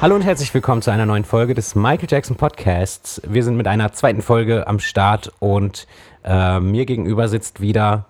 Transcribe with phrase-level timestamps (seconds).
[0.00, 3.20] Hallo und herzlich willkommen zu einer neuen Folge des Michael Jackson Podcasts.
[3.28, 5.86] Wir sind mit einer zweiten Folge am Start und
[6.24, 8.06] äh, mir gegenüber sitzt wieder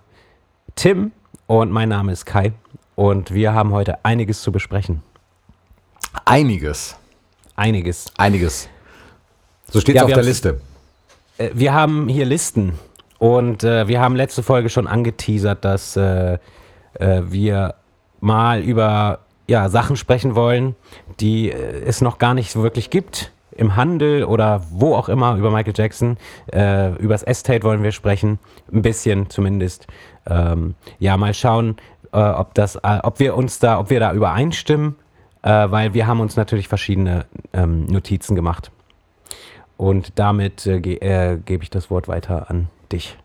[0.77, 1.11] Tim
[1.49, 2.53] und mein Name ist Kai
[2.95, 5.03] und wir haben heute einiges zu besprechen.
[6.25, 6.95] Einiges.
[7.57, 8.13] Einiges.
[8.17, 8.69] Einiges.
[9.69, 10.61] So steht es Ja, auf der Liste.
[11.39, 12.75] Äh, wir haben hier Listen
[13.19, 16.35] und äh, wir haben letzte Folge schon angeteasert, dass äh,
[16.95, 17.75] äh, wir
[18.21, 19.19] mal über
[19.51, 20.77] ja, Sachen sprechen wollen,
[21.19, 23.33] die äh, es noch gar nicht wirklich gibt.
[23.51, 26.19] Im Handel oder wo auch immer über Michael Jackson.
[26.53, 28.39] Äh, übers Estate wollen wir sprechen.
[28.73, 29.89] Ein bisschen zumindest.
[30.25, 31.77] Ähm, ja, mal schauen,
[32.13, 34.95] äh, ob, das, äh, ob wir uns da, ob wir da übereinstimmen,
[35.43, 38.71] äh, weil wir haben uns natürlich verschiedene ähm, Notizen gemacht.
[39.77, 43.19] Und damit äh, gebe ich das Wort weiter an dich.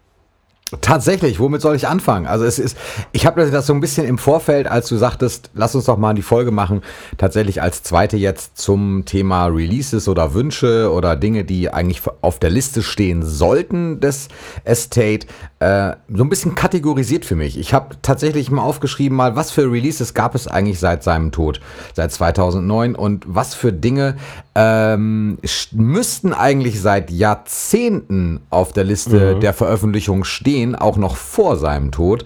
[0.81, 2.25] Tatsächlich, womit soll ich anfangen?
[2.25, 2.75] Also es ist,
[3.11, 6.16] ich habe das so ein bisschen im Vorfeld, als du sagtest, lass uns doch mal
[6.16, 6.81] die Folge machen,
[7.19, 12.49] tatsächlich als zweite jetzt zum Thema Releases oder Wünsche oder Dinge, die eigentlich auf der
[12.49, 14.27] Liste stehen sollten des
[14.63, 15.27] Estate,
[15.59, 17.59] äh, so ein bisschen kategorisiert für mich.
[17.59, 21.59] Ich habe tatsächlich mal aufgeschrieben, mal was für Releases gab es eigentlich seit seinem Tod,
[21.94, 24.16] seit 2009 und was für Dinge
[24.55, 25.38] ähm,
[25.73, 32.25] müssten eigentlich seit Jahrzehnten auf der Liste der Veröffentlichung stehen, auch noch vor seinem Tod.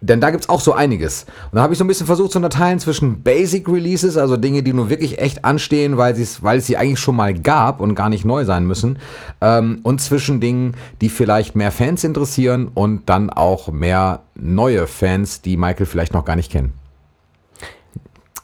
[0.00, 1.24] Denn da gibt's auch so einiges.
[1.50, 4.62] Und da habe ich so ein bisschen versucht zu unterteilen zwischen Basic Releases, also Dinge,
[4.62, 8.10] die nun wirklich echt anstehen, weil, weil es sie eigentlich schon mal gab und gar
[8.10, 8.98] nicht neu sein müssen,
[9.40, 15.40] ähm, und zwischen Dingen, die vielleicht mehr Fans interessieren und dann auch mehr neue Fans,
[15.40, 16.74] die Michael vielleicht noch gar nicht kennen.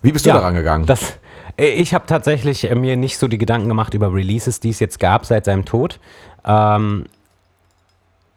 [0.01, 0.87] Wie bist du daran gegangen?
[0.87, 1.19] Das,
[1.59, 4.81] äh, ich habe tatsächlich äh, mir nicht so die Gedanken gemacht über Releases, die es
[4.81, 6.01] jetzt gab seit seinem Tod.
[6.45, 7.05] Ähm,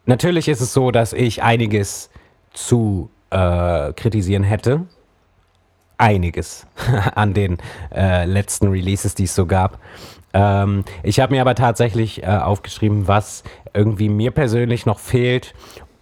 [0.06, 2.10] natürlich ist es so, dass ich einiges
[2.52, 4.82] zu äh, kritisieren hätte.
[5.98, 6.66] Einiges
[7.14, 7.58] an den
[7.94, 9.78] äh, letzten Releases, die es so gab.
[10.32, 15.54] Ähm, ich habe mir aber tatsächlich äh, aufgeschrieben, was irgendwie mir persönlich noch fehlt,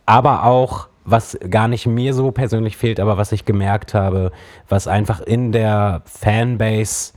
[0.07, 4.33] aber auch was gar nicht mir so persönlich fehlt, aber was ich gemerkt habe,
[4.69, 7.13] was einfach in der Fanbase,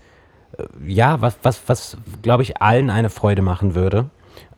[0.58, 4.10] äh, ja, was, was, was glaube ich, allen eine Freude machen würde.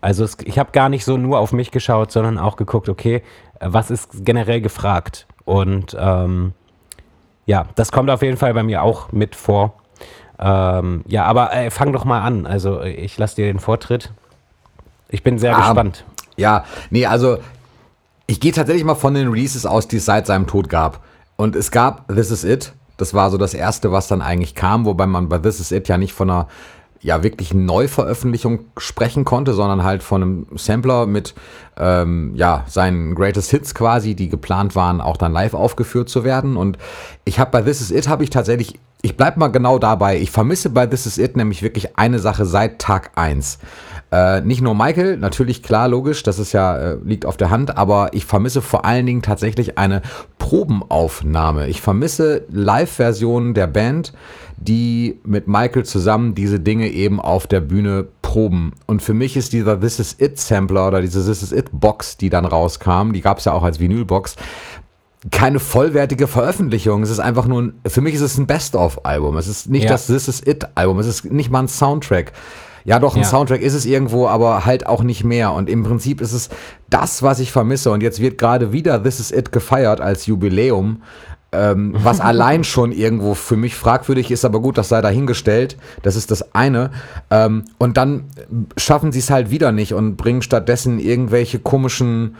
[0.07, 3.23] Also es, ich habe gar nicht so nur auf mich geschaut, sondern auch geguckt, okay,
[3.59, 5.28] äh, was ist generell gefragt?
[5.44, 6.53] Und ähm,
[7.45, 9.73] ja, das kommt auf jeden Fall bei mir auch mit vor.
[10.40, 12.45] Ähm, ja, aber äh, fang doch mal an.
[12.45, 14.13] Also äh, ich lasse dir den Vortritt.
[15.09, 16.06] Ich bin sehr Ah, gespannt.
[16.38, 17.39] Ja, nee, also
[18.28, 21.01] ich gehe tatsächlich mal von den Releases aus, die es seit seinem Tod gab.
[21.35, 22.72] Und es gab This Is It.
[22.95, 25.89] Das war so das erste, was dann eigentlich kam, wobei man bei This Is It
[25.89, 26.47] ja nicht von einer
[27.02, 31.35] ja wirklich Neuveröffentlichung sprechen konnte, sondern halt von einem Sampler mit
[31.78, 36.57] ähm, ja seinen Greatest Hits quasi, die geplant waren, auch dann live aufgeführt zu werden.
[36.57, 36.78] Und
[37.25, 40.19] ich habe bei This Is It habe ich tatsächlich, ich bleib mal genau dabei.
[40.19, 43.59] Ich vermisse bei This Is It nämlich wirklich eine Sache seit Tag 1.
[44.09, 47.78] Äh, nicht nur Michael, natürlich klar, logisch, das ist ja, äh, liegt auf der Hand,
[47.78, 50.01] aber ich vermisse vor allen Dingen tatsächlich eine
[50.38, 51.68] Probenaufnahme.
[51.68, 54.13] Ich vermisse Live-Versionen der Band,
[54.56, 58.73] die mit Michael zusammen diese Dinge eben auf der Bühne proben.
[58.85, 62.16] Und für mich ist dieser This Is It Sampler oder diese This Is It Box,
[62.18, 64.38] die dann rauskam, die gab es ja auch als Vinylbox,
[65.31, 67.03] keine vollwertige Veröffentlichung.
[67.03, 69.35] Es ist einfach nur ein, für mich ist es ein Best-of-Album.
[69.38, 69.89] Es ist nicht Ja.
[69.89, 71.00] das This Is It-Album.
[71.00, 72.31] Es ist nicht mal ein Soundtrack.
[72.88, 73.28] Ja, doch, ein Ja.
[73.28, 75.52] Soundtrack ist es irgendwo, aber halt auch nicht mehr.
[75.52, 76.48] Und im Prinzip ist es
[76.90, 77.92] das, was ich vermisse.
[77.92, 81.02] Und jetzt wird gerade wieder This Is It gefeiert als Jubiläum.
[81.52, 85.75] Ähm, was allein schon irgendwo für mich fragwürdig ist, aber gut, das sei dahingestellt.
[86.02, 86.92] Das ist das eine.
[87.30, 88.24] Ähm, und dann
[88.78, 92.38] schaffen sie es halt wieder nicht und bringen stattdessen irgendwelche komischen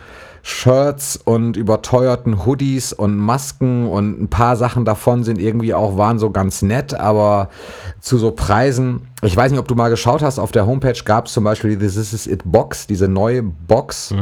[0.48, 6.18] Shirts und überteuerten Hoodies und Masken und ein paar Sachen davon sind irgendwie auch, waren
[6.18, 7.50] so ganz nett, aber
[8.00, 9.02] zu so Preisen.
[9.22, 11.76] Ich weiß nicht, ob du mal geschaut hast, auf der Homepage gab es zum Beispiel
[11.76, 14.14] die This Is It Box, diese neue Box,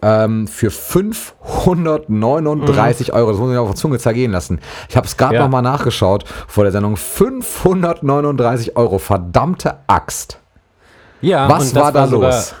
[0.00, 3.30] ähm, für 539 Euro.
[3.30, 4.60] Das muss ich mir auf der Zunge zergehen lassen.
[4.88, 5.42] Ich habe es gerade Ja.
[5.42, 6.96] noch mal nachgeschaut vor der Sendung.
[6.96, 10.38] 539 Euro, verdammte Axt.
[11.20, 12.54] Ja, Was war da sogar- los?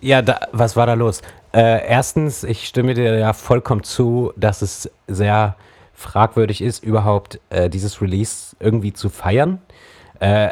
[0.00, 1.20] Ja, da, was war da los?
[1.54, 5.54] Äh, erstens, ich stimme dir ja vollkommen zu, dass es sehr
[5.92, 9.60] fragwürdig ist, überhaupt äh, dieses Release irgendwie zu feiern.
[10.18, 10.48] Äh,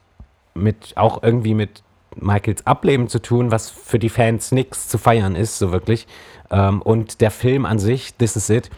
[0.54, 1.82] mit auch irgendwie mit
[2.16, 6.06] Michaels Ableben zu tun, was für die Fans nichts zu feiern ist, so wirklich.
[6.50, 8.70] Ähm, und der Film an sich, This Is It,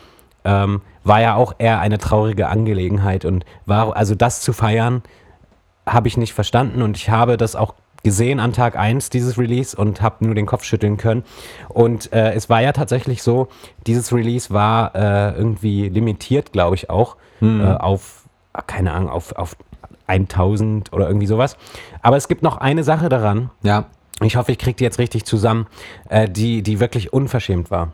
[0.45, 5.03] ähm, war ja auch eher eine traurige Angelegenheit und war, also das zu feiern,
[5.87, 9.77] habe ich nicht verstanden und ich habe das auch gesehen an Tag 1, dieses Release,
[9.77, 11.25] und habe nur den Kopf schütteln können.
[11.69, 13.49] Und äh, es war ja tatsächlich so,
[13.87, 17.61] dieses Release war äh, irgendwie limitiert, glaube ich auch, mhm.
[17.61, 18.25] äh, auf,
[18.67, 19.57] keine Ahnung, auf, auf
[20.07, 21.57] 1000 oder irgendwie sowas.
[22.03, 23.51] Aber es gibt noch eine Sache daran.
[23.63, 23.87] Ja.
[24.23, 25.67] Ich hoffe, ich kriege die jetzt richtig zusammen,
[26.11, 27.93] äh, die, die wirklich unverschämt war.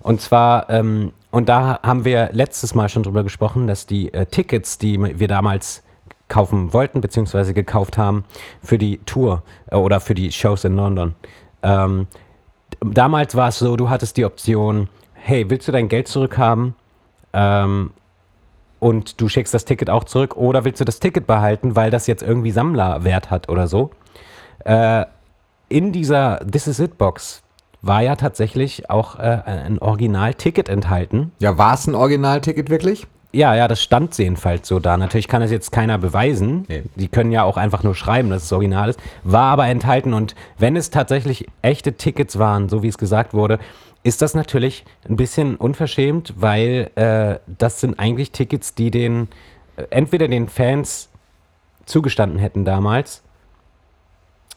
[0.00, 4.26] Und zwar, ähm, und da haben wir letztes Mal schon drüber gesprochen, dass die äh,
[4.26, 5.82] Tickets, die wir damals
[6.32, 8.24] kaufen wollten, beziehungsweise gekauft haben
[8.62, 11.14] für die Tour äh, oder für die Shows in London.
[11.62, 12.06] Ähm,
[12.80, 16.74] damals war es so, du hattest die Option, hey, willst du dein Geld zurückhaben?
[17.34, 17.90] Ähm,
[18.80, 22.06] und du schickst das Ticket auch zurück oder willst du das Ticket behalten, weil das
[22.06, 23.90] jetzt irgendwie Sammlerwert hat oder so?
[24.64, 25.04] Äh,
[25.68, 27.42] in dieser This Is It Box
[27.82, 31.32] war ja tatsächlich auch äh, ein Original-Ticket enthalten.
[31.40, 33.06] Ja, war es ein Original-Ticket wirklich?
[33.34, 34.96] Ja, ja, das stand jedenfalls so da.
[34.98, 36.66] Natürlich kann das jetzt keiner beweisen.
[36.68, 36.82] Nee.
[36.96, 39.00] Die können ja auch einfach nur schreiben, dass es original ist.
[39.24, 43.58] War aber enthalten und wenn es tatsächlich echte Tickets waren, so wie es gesagt wurde,
[44.02, 49.28] ist das natürlich ein bisschen unverschämt, weil äh, das sind eigentlich Tickets, die den
[49.76, 51.08] äh, entweder den Fans
[51.86, 53.22] zugestanden hätten damals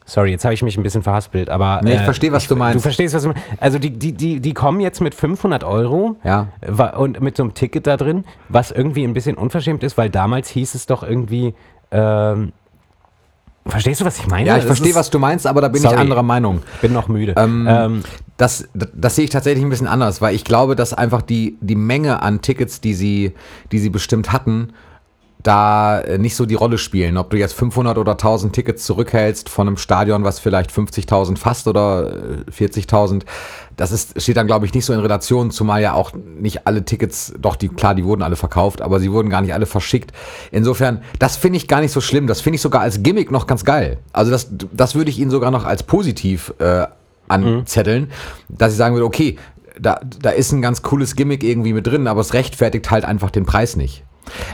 [0.08, 1.82] Sorry, jetzt habe ich mich ein bisschen verhaspelt, aber.
[1.84, 2.76] Nee, ich äh, verstehe, was ich, du meinst.
[2.76, 3.44] Du verstehst, was du meinst.
[3.60, 6.50] Also, die, die, die, die kommen jetzt mit 500 Euro ja.
[6.96, 10.50] und mit so einem Ticket da drin, was irgendwie ein bisschen unverschämt ist, weil damals
[10.50, 11.56] hieß es doch irgendwie.
[11.90, 12.54] Ähm,
[13.66, 14.48] verstehst du, was ich meine?
[14.48, 16.62] Ja, ich verstehe, was du meinst, aber da bin sorry, ich anderer Meinung.
[16.76, 17.34] Ich bin noch müde.
[17.36, 18.04] Ähm, ähm,
[18.38, 21.76] das, das sehe ich tatsächlich ein bisschen anders, weil ich glaube, dass einfach die, die
[21.76, 23.34] Menge an Tickets, die sie,
[23.72, 24.70] die sie bestimmt hatten,
[25.46, 27.18] da äh, nicht so die Rolle spielen.
[27.18, 31.68] Ob du jetzt 500 oder 1000 Tickets zurückhältst von einem Stadion, was vielleicht 50.000 fast
[31.68, 33.26] oder 40.000, äh,
[33.78, 36.84] das ist, steht dann, glaube ich, nicht so in Relation, zumal ja auch nicht alle
[36.84, 40.14] Tickets, doch, die, klar, die wurden alle verkauft, aber sie wurden gar nicht alle verschickt.
[40.52, 42.26] Insofern, das finde ich gar nicht so schlimm.
[42.26, 44.00] Das finde ich sogar als Gimmick noch ganz geil.
[44.14, 46.88] Also das, das würde ich Ihnen sogar noch als positiv äh,
[47.28, 48.06] anzetteln,
[48.50, 48.58] mhm.
[48.58, 49.38] dass ich sagen würde, okay,
[49.80, 53.30] da, da ist ein ganz cooles Gimmick irgendwie mit drin, aber es rechtfertigt halt einfach
[53.30, 54.04] den Preis nicht.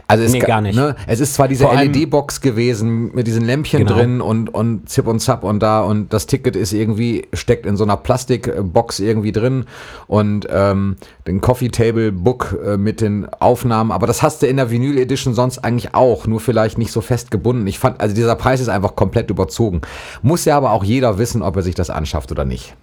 [0.07, 0.75] Also es, nee, gar nicht.
[0.75, 3.93] Ne, es ist zwar diese LED-Box gewesen mit diesen Lämpchen genau.
[3.93, 7.77] drin und, und Zip und Zap und da und das Ticket ist irgendwie, steckt in
[7.77, 9.65] so einer Plastikbox irgendwie drin
[10.07, 10.95] und ähm,
[11.27, 14.97] den Coffee Table Book äh, mit den Aufnahmen, aber das hast du in der Vinyl
[14.97, 17.65] Edition sonst eigentlich auch, nur vielleicht nicht so fest gebunden.
[17.67, 19.81] Ich fand, also dieser Preis ist einfach komplett überzogen.
[20.21, 22.75] Muss ja aber auch jeder wissen, ob er sich das anschafft oder nicht.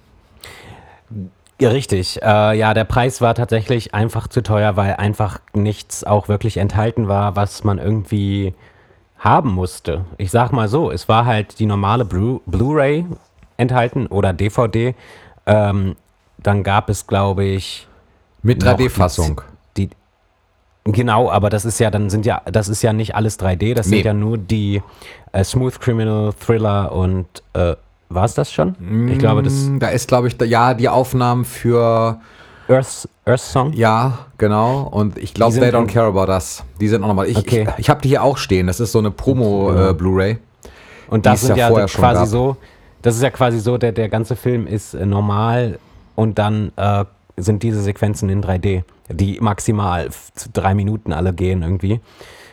[1.61, 2.23] Ja, richtig.
[2.23, 7.09] Äh, ja, der Preis war tatsächlich einfach zu teuer, weil einfach nichts auch wirklich enthalten
[7.09, 8.55] war, was man irgendwie
[9.19, 10.05] haben musste.
[10.19, 13.05] Ich sag mal so, es war halt die normale Blu-ray
[13.57, 14.95] enthalten oder DVD.
[15.47, 15.97] Ähm,
[16.39, 17.89] dann gab es, glaube ich,
[18.43, 19.41] mit 3D-Fassung.
[19.77, 23.41] Die, die, genau, aber das ist ja, dann sind ja, das ist ja nicht alles
[23.41, 23.97] 3D, das nee.
[23.97, 24.81] sind ja nur die
[25.33, 27.75] äh, Smooth Criminal Thriller und äh,
[28.09, 29.09] war es das schon?
[29.09, 29.55] Ich glaube, das.
[29.55, 32.21] Mm, da ist, glaube ich, ja, die Aufnahmen für.
[32.69, 33.73] Earth, Earth Song?
[33.73, 34.83] Ja, genau.
[34.83, 36.65] Und ich glaube, They Don't Care About Us.
[36.81, 37.29] Die sind auch nochmal.
[37.29, 37.67] Ich, okay.
[37.71, 38.67] ich, ich habe die hier auch stehen.
[38.67, 40.33] Das ist so eine Promo-Blu-ray.
[40.33, 40.39] Äh,
[41.09, 42.57] und das ist ja, ja quasi so.
[43.03, 45.79] Das ist ja quasi so, der, der ganze Film ist äh, normal
[46.15, 47.05] und dann äh,
[47.37, 50.09] sind diese Sequenzen in 3D, die maximal
[50.53, 52.01] drei Minuten alle gehen irgendwie.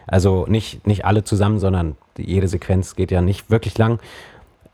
[0.07, 3.99] Also nicht, nicht alle zusammen, sondern jede Sequenz geht ja nicht wirklich lang.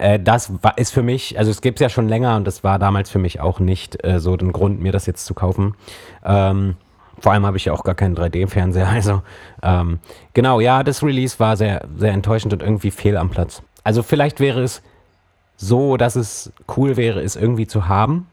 [0.02, 2.64] Äh, das war, ist für mich, also es gibt es ja schon länger und das
[2.64, 5.76] war damals für mich auch nicht äh, so den Grund, mir das jetzt zu kaufen.
[6.26, 6.76] Ähm,
[7.20, 8.90] vor allem habe ich ja auch gar keinen 3D-Fernseher.
[8.92, 9.22] Also
[9.62, 10.00] ähm,
[10.34, 13.62] genau, ja, das Release war sehr, sehr enttäuschend und irgendwie fehl am Platz.
[13.84, 14.82] Also vielleicht wäre es
[15.56, 18.28] so, dass es cool wäre, es irgendwie zu haben,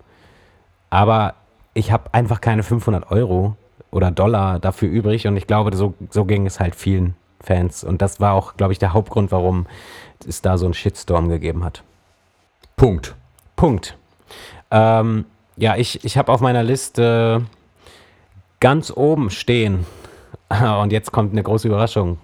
[0.89, 1.35] aber
[1.75, 3.57] ich habe einfach keine 500 Euro
[3.91, 8.01] oder Dollar dafür übrig und ich glaube, so, so ging es halt vielen Fans und
[8.01, 9.67] das war auch, glaube ich, der Hauptgrund, warum
[10.27, 11.83] es da so einen Shitstorm gegeben hat.
[12.77, 13.15] Punkt.
[13.57, 13.97] Punkt.
[14.71, 15.25] Ähm,
[15.57, 17.45] ja, ich, ich habe auf meiner Liste
[18.61, 19.87] ganz oben stehen,
[20.83, 22.19] und jetzt kommt eine große Überraschung,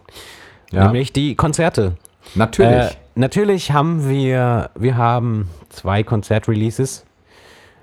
[0.70, 0.84] ja.
[0.84, 1.96] nämlich die Konzerte.
[2.34, 2.72] Natürlich.
[2.72, 7.04] Äh, natürlich haben wir, wir haben zwei Konzertreleases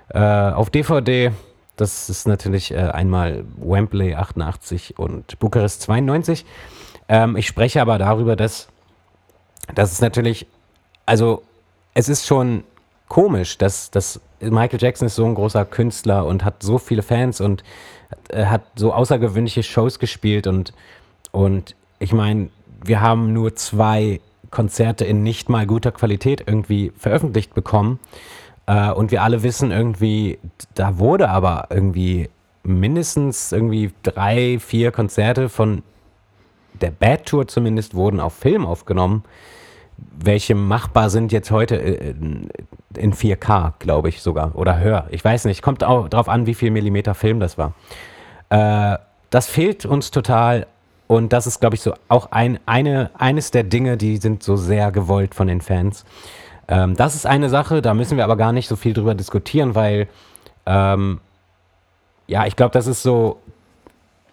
[0.08, 1.32] äh, auf DVD.
[1.76, 6.44] Das ist natürlich äh, einmal Wembley 88 und Bukarest 92.
[7.08, 8.68] Ähm, ich spreche aber darüber, dass
[9.74, 10.46] das ist natürlich,
[11.06, 11.42] also
[11.94, 12.64] es ist schon
[13.08, 17.40] komisch, dass, dass Michael Jackson ist so ein großer Künstler und hat so viele Fans
[17.40, 17.62] und
[18.28, 20.72] äh, hat so außergewöhnliche Shows gespielt und,
[21.30, 22.48] und ich meine,
[22.84, 27.98] wir haben nur zwei Konzerte in nicht mal guter Qualität irgendwie veröffentlicht bekommen.
[28.66, 30.38] Äh, und wir alle wissen irgendwie,
[30.74, 32.28] da wurde aber irgendwie
[32.62, 35.82] mindestens irgendwie drei, vier Konzerte von
[36.82, 39.24] der Bad Tour zumindest wurden auf Film aufgenommen,
[39.96, 42.14] welche machbar sind jetzt heute äh,
[42.96, 45.06] in 4K, glaube ich sogar, oder höher.
[45.10, 47.74] Ich weiß nicht, kommt auch drauf an, wie viel Millimeter Film das war.
[48.50, 48.98] Äh,
[49.30, 50.66] das fehlt uns total
[51.06, 54.56] und das ist, glaube ich, so auch ein, eine, eines der Dinge, die sind so
[54.56, 56.04] sehr gewollt von den Fans.
[56.68, 59.74] Ähm, das ist eine Sache, da müssen wir aber gar nicht so viel drüber diskutieren,
[59.74, 60.08] weil
[60.66, 61.20] ähm,
[62.26, 63.40] ja, ich glaube, das ist so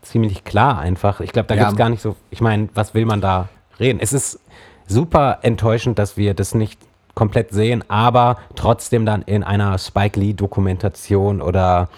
[0.01, 1.19] ziemlich klar einfach.
[1.19, 1.61] Ich glaube, da ja.
[1.61, 3.99] gibt es gar nicht so, ich meine, was will man da reden?
[4.01, 4.39] Es ist
[4.87, 6.79] super enttäuschend, dass wir das nicht
[7.15, 11.89] komplett sehen, aber trotzdem dann in einer Spike Lee Dokumentation oder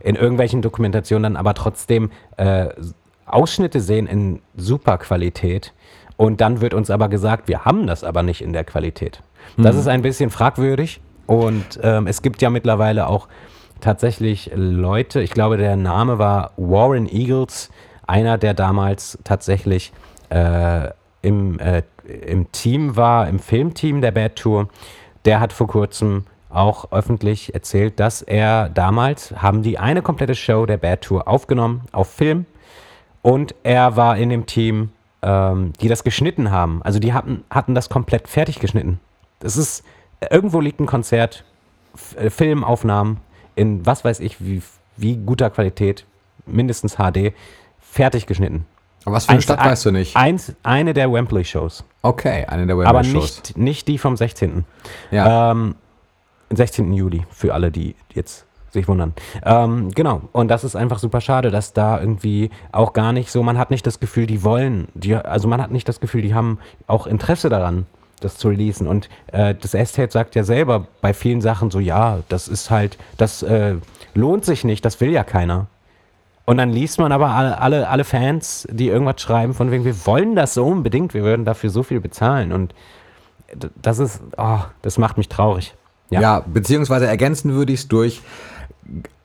[0.00, 2.68] in irgendwelchen Dokumentationen dann aber trotzdem äh,
[3.26, 5.72] Ausschnitte sehen in super Qualität.
[6.16, 9.22] Und dann wird uns aber gesagt, wir haben das aber nicht in der Qualität.
[9.56, 9.80] Das mhm.
[9.80, 11.00] ist ein bisschen fragwürdig.
[11.26, 13.28] Und ähm, es gibt ja mittlerweile auch
[13.80, 17.70] tatsächlich Leute, ich glaube, der Name war Warren Eagles,
[18.06, 19.92] einer, der damals tatsächlich
[20.30, 20.88] äh,
[21.22, 24.68] im, äh, im Team war, im Filmteam der Bad Tour.
[25.24, 30.66] Der hat vor kurzem auch öffentlich erzählt, dass er damals haben die eine komplette Show
[30.66, 32.46] der Bad Tour aufgenommen auf Film
[33.22, 34.90] und er war in dem Team,
[35.22, 36.82] ähm, die das geschnitten haben.
[36.82, 38.98] Also die hatten, hatten das komplett fertig geschnitten.
[39.38, 39.84] Das ist,
[40.30, 41.44] irgendwo liegt ein Konzert,
[42.16, 43.18] äh, Filmaufnahmen
[43.60, 44.62] in was weiß ich, wie,
[44.96, 46.06] wie guter Qualität,
[46.46, 47.34] mindestens HD,
[47.78, 48.64] fertig geschnitten.
[49.04, 50.16] Aber was für eine Stadt weißt du nicht?
[50.16, 51.84] Eins, eine der Wembley-Shows.
[52.02, 52.88] Okay, eine der Wembley-Shows.
[52.88, 54.64] Aber nicht, nicht die vom 16.
[55.10, 55.52] Ja.
[55.52, 55.74] Ähm,
[56.50, 56.92] 16.
[56.92, 59.14] Juli, für alle, die jetzt sich wundern.
[59.44, 63.42] Ähm, genau, und das ist einfach super schade, dass da irgendwie auch gar nicht so,
[63.42, 66.34] man hat nicht das Gefühl, die wollen, die, also man hat nicht das Gefühl, die
[66.34, 67.86] haben auch Interesse daran,
[68.20, 68.86] das zu releasen.
[68.86, 72.98] Und äh, das Estate sagt ja selber bei vielen Sachen so, ja, das ist halt,
[73.16, 73.76] das äh,
[74.14, 75.66] lohnt sich nicht, das will ja keiner.
[76.44, 80.06] Und dann liest man aber alle, alle, alle Fans, die irgendwas schreiben, von wegen, wir
[80.06, 82.52] wollen das so unbedingt, wir würden dafür so viel bezahlen.
[82.52, 82.74] Und
[83.80, 85.74] das ist, oh, das macht mich traurig.
[86.10, 88.22] Ja, ja beziehungsweise ergänzen würde ich es durch,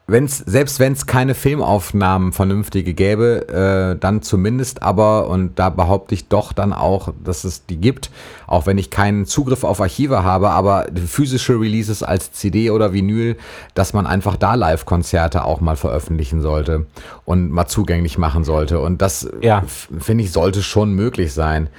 [0.07, 3.47] wenn's, selbst wenn es keine Filmaufnahmen vernünftige gäbe,
[3.95, 8.11] äh, dann zumindest aber, und da behaupte ich doch dann auch, dass es die gibt,
[8.45, 13.37] auch wenn ich keinen Zugriff auf Archive habe, aber physische Releases als CD oder Vinyl,
[13.73, 16.85] dass man einfach da Live-Konzerte auch mal veröffentlichen sollte
[17.25, 18.79] und mal zugänglich machen sollte.
[18.79, 19.63] Und das, ja.
[19.99, 21.69] finde ich, sollte schon möglich sein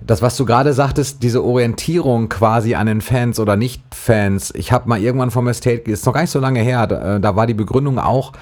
[0.00, 4.52] das, was du gerade sagtest, diese Orientierung quasi an den Fans oder Nicht-Fans.
[4.54, 7.20] Ich habe mal irgendwann vom Estate, ist noch gar nicht so lange her, da, äh,
[7.20, 8.32] da war die Begründung auch,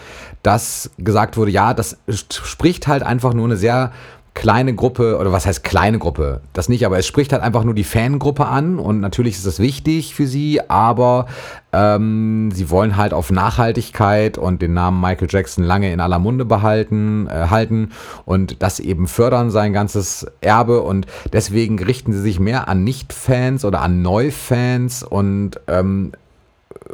[0.42, 3.92] dass gesagt wurde, ja, das spricht halt einfach nur eine sehr
[4.36, 6.42] kleine Gruppe, oder was heißt kleine Gruppe?
[6.52, 9.58] Das nicht, aber es spricht halt einfach nur die Fangruppe an und natürlich ist das
[9.58, 11.24] wichtig für sie, aber
[11.72, 16.44] ähm, sie wollen halt auf Nachhaltigkeit und den Namen Michael Jackson lange in aller Munde
[16.44, 17.92] behalten, äh, halten
[18.26, 23.64] und das eben fördern, sein ganzes Erbe und deswegen richten sie sich mehr an Nicht-Fans
[23.64, 26.12] oder an Neufans und ähm,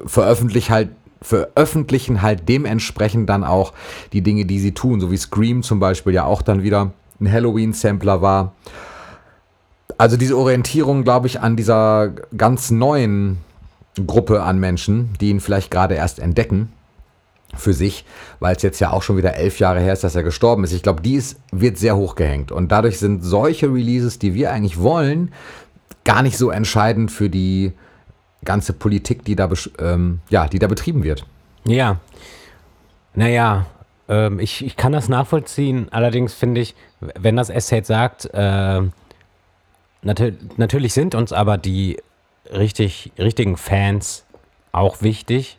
[0.06, 3.72] veröffentlichen halt veröffentlichen halt dementsprechend dann auch
[4.12, 6.92] die Dinge, die sie tun, so wie Scream zum Beispiel ja auch dann wieder
[7.22, 8.54] ein Halloween-Sampler war.
[9.98, 13.38] Also diese Orientierung, glaube ich, an dieser ganz neuen
[14.06, 16.72] Gruppe an Menschen, die ihn vielleicht gerade erst entdecken
[17.54, 18.04] für sich,
[18.40, 20.72] weil es jetzt ja auch schon wieder elf Jahre her ist, dass er gestorben ist.
[20.72, 22.50] Ich glaube, die ist, wird sehr hoch gehängt.
[22.50, 25.32] Und dadurch sind solche Releases, die wir eigentlich wollen,
[26.04, 27.72] gar nicht so entscheidend für die
[28.44, 31.26] ganze Politik, die da, ähm, ja, die da betrieben wird.
[31.64, 32.00] Ja.
[33.14, 33.66] Naja,
[34.12, 35.88] ähm, ich, ich kann das nachvollziehen.
[35.90, 38.80] Allerdings finde ich, wenn das Essay sagt, äh,
[40.02, 41.98] natür natürlich sind uns aber die
[42.52, 44.24] richtig, richtigen Fans
[44.70, 45.58] auch wichtig.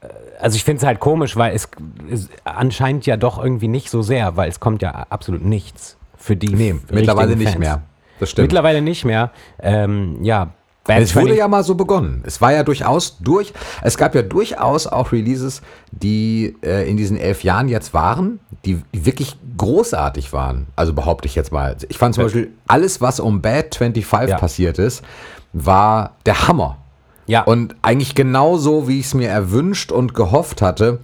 [0.00, 0.08] Äh,
[0.40, 1.68] also ich finde es halt komisch, weil es,
[2.10, 6.34] es, anscheinend ja doch irgendwie nicht so sehr, weil es kommt ja absolut nichts für
[6.34, 6.52] die.
[6.52, 7.44] Nee, mittlerweile Fans.
[7.44, 7.82] nicht mehr.
[8.18, 8.46] Das stimmt.
[8.46, 9.30] Mittlerweile nicht mehr.
[9.60, 10.52] Ähm, ja,
[10.88, 12.22] Bad es wurde ja mal so begonnen.
[12.24, 13.52] Es war ja durchaus durch,
[13.82, 15.60] es gab ja durchaus auch Releases,
[15.92, 20.66] die äh, in diesen elf Jahren jetzt waren, die, die, wirklich großartig waren.
[20.76, 21.76] Also behaupte ich jetzt mal.
[21.90, 24.38] Ich fand zum Beispiel, alles, was um Bad 25 ja.
[24.38, 25.04] passiert ist,
[25.52, 26.78] war der Hammer.
[27.26, 27.42] Ja.
[27.42, 31.00] Und eigentlich genauso, wie ich es mir erwünscht und gehofft hatte.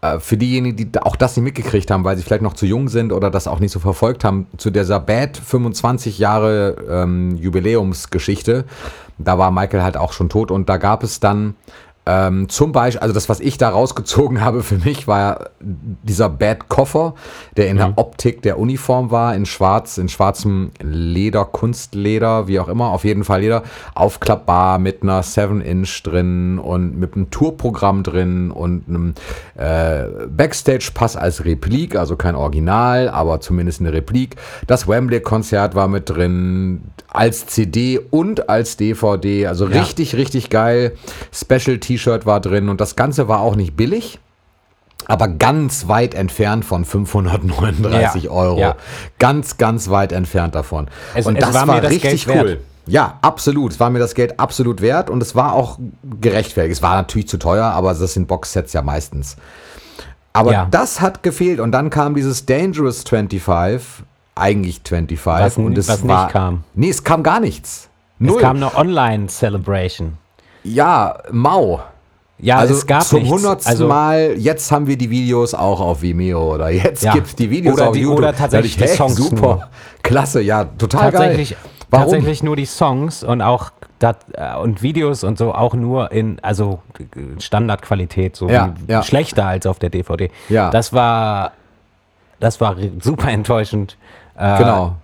[0.00, 2.88] Äh, für diejenigen, die auch das nicht mitgekriegt haben, weil sie vielleicht noch zu jung
[2.88, 8.64] sind oder das auch nicht so verfolgt haben, zu dieser Bad 25 Jahre ähm, Jubiläumsgeschichte.
[9.18, 11.54] Da war Michael halt auch schon tot und da gab es dann
[12.08, 17.14] Ähm, zum Beispiel, also das, was ich da rausgezogen habe für mich, war dieser Bad-Koffer,
[17.56, 17.78] der in mhm.
[17.78, 23.04] der Optik der Uniform war, in schwarz, in schwarzem Leder, Kunstleder, wie auch immer, auf
[23.04, 29.14] jeden Fall Leder, aufklappbar mit einer 7-Inch drin und mit einem Tourprogramm drin und einem
[29.56, 34.36] äh, Backstage-Pass als Replik, also kein Original, aber zumindest eine Replik.
[34.68, 39.80] Das Wembley-Konzert war mit drin, als CD und als DVD, also ja.
[39.80, 40.92] richtig, richtig geil.
[41.96, 44.18] Special-T-Shirt war drin und das Ganze war auch nicht billig
[45.08, 48.58] aber ganz weit entfernt von 539 ja, Euro.
[48.58, 48.76] Ja.
[49.20, 50.88] Ganz, ganz weit entfernt davon.
[51.14, 52.34] Es, und das war, das richtig cool.
[52.34, 52.60] Wert.
[52.86, 53.72] Ja, absolut.
[53.72, 55.78] Es war mir das Geld absolut wert und es war auch
[56.20, 56.78] gerechtfertigt.
[56.78, 59.36] Es war natürlich zu teuer, aber das sind Boxsets ja meistens.
[60.32, 60.66] Aber ja.
[60.72, 66.08] das hat gefehlt und dann kam dieses Dangerous 25, eigentlich 25 was, und es was
[66.08, 66.64] war nicht kam.
[66.74, 67.90] Nee, es kam gar nichts.
[68.18, 68.36] Null.
[68.38, 70.18] Es kam eine Online Celebration.
[70.66, 71.80] Ja, mau.
[72.38, 76.02] Ja, also es gab zum hundertsten also, Mal, jetzt haben wir die Videos auch auf
[76.02, 77.14] Vimeo oder jetzt ja.
[77.14, 78.18] gibt es die Videos oder auf die, YouTube.
[78.18, 79.40] Oder tatsächlich die Songs super.
[79.40, 79.68] Nur.
[80.02, 81.58] Klasse, ja, total tatsächlich, geil.
[81.88, 82.04] Warum?
[82.04, 86.38] Tatsächlich nur die Songs und auch dat, äh, und Videos und so auch nur in
[86.42, 86.80] also
[87.38, 89.02] Standardqualität, so ja, ja.
[89.02, 90.30] schlechter als auf der DVD.
[90.50, 90.70] Ja.
[90.70, 91.52] Das war
[92.38, 93.96] das war super enttäuschend.
[94.36, 94.96] Äh, genau.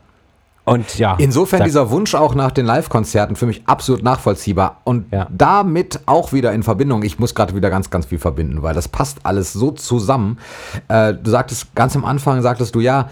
[0.64, 1.16] Und ja.
[1.19, 4.81] Insofern dieser Wunsch auch nach den Live-Konzerten für mich absolut nachvollziehbar.
[4.85, 5.26] Und ja.
[5.31, 8.87] damit auch wieder in Verbindung, ich muss gerade wieder ganz, ganz viel verbinden, weil das
[8.87, 10.38] passt alles so zusammen.
[10.88, 13.11] Äh, du sagtest ganz am Anfang, sagtest du ja,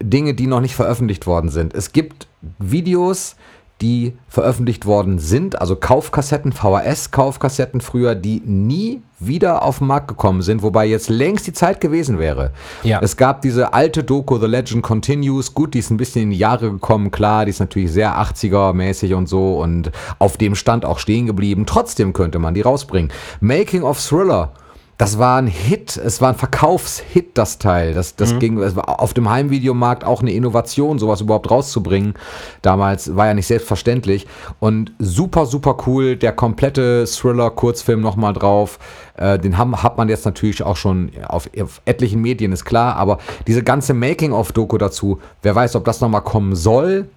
[0.00, 1.74] Dinge, die noch nicht veröffentlicht worden sind.
[1.74, 3.34] Es gibt Videos,
[3.80, 10.42] die veröffentlicht worden sind, also Kaufkassetten, VHS-Kaufkassetten früher, die nie wieder auf den Markt gekommen
[10.42, 12.52] sind, wobei jetzt längst die Zeit gewesen wäre.
[12.82, 13.00] Ja.
[13.02, 16.38] Es gab diese alte Doku, The Legend Continues, gut, die ist ein bisschen in die
[16.38, 20.98] Jahre gekommen, klar, die ist natürlich sehr 80er-mäßig und so und auf dem Stand auch
[20.98, 21.66] stehen geblieben.
[21.66, 23.12] Trotzdem könnte man die rausbringen.
[23.40, 24.52] Making of Thriller
[24.98, 27.94] das war ein Hit, es war ein Verkaufshit, das Teil.
[27.94, 28.38] Das, das mhm.
[28.40, 32.14] ging, es war auf dem Heimvideomarkt auch eine Innovation, sowas überhaupt rauszubringen.
[32.62, 34.26] Damals war ja nicht selbstverständlich.
[34.58, 38.80] Und super, super cool, der komplette Thriller-Kurzfilm nochmal drauf.
[39.16, 42.96] Äh, den haben, hat man jetzt natürlich auch schon auf, auf etlichen Medien, ist klar.
[42.96, 47.08] Aber diese ganze Making-of-Doku dazu, wer weiß, ob das nochmal kommen soll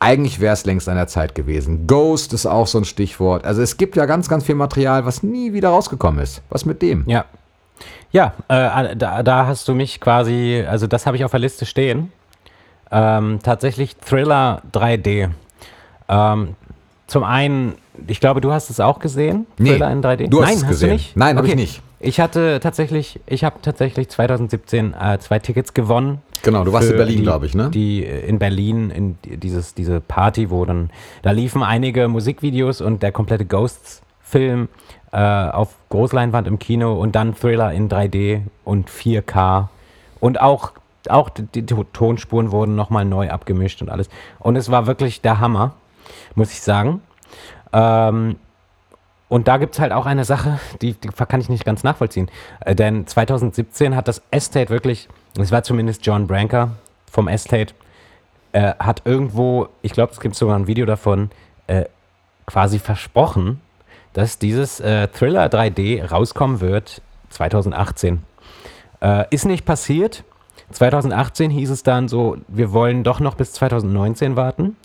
[0.00, 1.86] eigentlich wäre es längst an der Zeit gewesen.
[1.86, 3.44] Ghost ist auch so ein Stichwort.
[3.44, 6.42] Also es gibt ja ganz, ganz viel Material, was nie wieder rausgekommen ist.
[6.50, 7.04] Was mit dem?
[7.06, 7.24] Ja.
[8.10, 11.66] Ja, äh, da, da, hast du mich quasi, also das habe ich auf der Liste
[11.66, 12.10] stehen.
[12.90, 15.30] Ähm, tatsächlich Thriller 3D.
[16.08, 16.56] Ähm,
[17.06, 17.74] zum einen,
[18.06, 20.28] ich glaube, du hast es auch gesehen, nee, Thriller in 3D.
[20.28, 20.88] Du hast Nein, es gesehen.
[20.88, 21.16] Du nicht?
[21.16, 21.54] Nein, habe okay.
[21.54, 21.82] ich nicht.
[22.00, 26.22] Ich hatte tatsächlich, ich habe tatsächlich 2017 äh, zwei Tickets gewonnen.
[26.42, 27.70] Genau, du warst in Berlin, glaube ich, ne?
[27.70, 30.90] Die äh, in Berlin, in dieses, diese Party, wo dann,
[31.22, 34.68] da liefen einige Musikvideos und der komplette Ghosts-Film
[35.10, 39.68] äh, auf Großleinwand im Kino und dann Thriller in 3D und 4K.
[40.20, 40.72] Und auch,
[41.08, 44.08] auch die, die Tonspuren wurden nochmal neu abgemischt und alles.
[44.38, 45.74] Und es war wirklich der Hammer,
[46.36, 47.02] muss ich sagen.
[47.72, 48.36] Ähm,
[49.28, 52.30] und da gibt es halt auch eine Sache, die, die, kann ich nicht ganz nachvollziehen.
[52.60, 56.70] Äh, denn 2017 hat das Estate wirklich, es war zumindest John Branker
[57.10, 57.74] vom Estate,
[58.52, 61.30] äh, hat irgendwo, ich glaube, es gibt sogar ein Video davon,
[61.66, 61.84] äh,
[62.46, 63.60] quasi versprochen,
[64.14, 68.22] dass dieses äh, Thriller 3D rauskommen wird 2018.
[69.00, 70.24] Äh, ist nicht passiert.
[70.70, 74.76] 2018 hieß es dann so, wir wollen doch noch bis 2019 warten.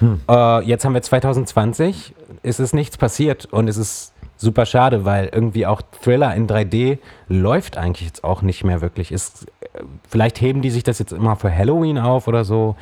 [0.00, 0.20] Hm.
[0.28, 5.30] Äh, jetzt haben wir 2020, ist es nichts passiert und es ist super schade, weil
[5.32, 9.12] irgendwie auch Thriller in 3D läuft eigentlich jetzt auch nicht mehr wirklich.
[9.12, 12.76] Ist, äh, vielleicht heben die sich das jetzt immer für Halloween auf oder so.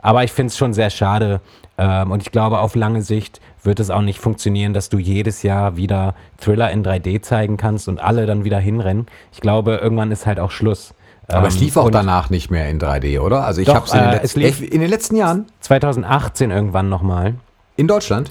[0.00, 1.40] Aber ich finde es schon sehr schade.
[1.78, 5.42] Ähm, und ich glaube, auf lange Sicht wird es auch nicht funktionieren, dass du jedes
[5.42, 9.06] Jahr wieder Thriller in 3D zeigen kannst und alle dann wieder hinrennen.
[9.32, 10.94] Ich glaube, irgendwann ist halt auch Schluss.
[11.28, 13.46] Aber es lief auch danach nicht mehr in 3D, oder?
[13.46, 15.46] Also ich habe äh, es in, in den letzten Jahren.
[15.60, 17.36] 2018 irgendwann nochmal.
[17.76, 18.30] In Deutschland?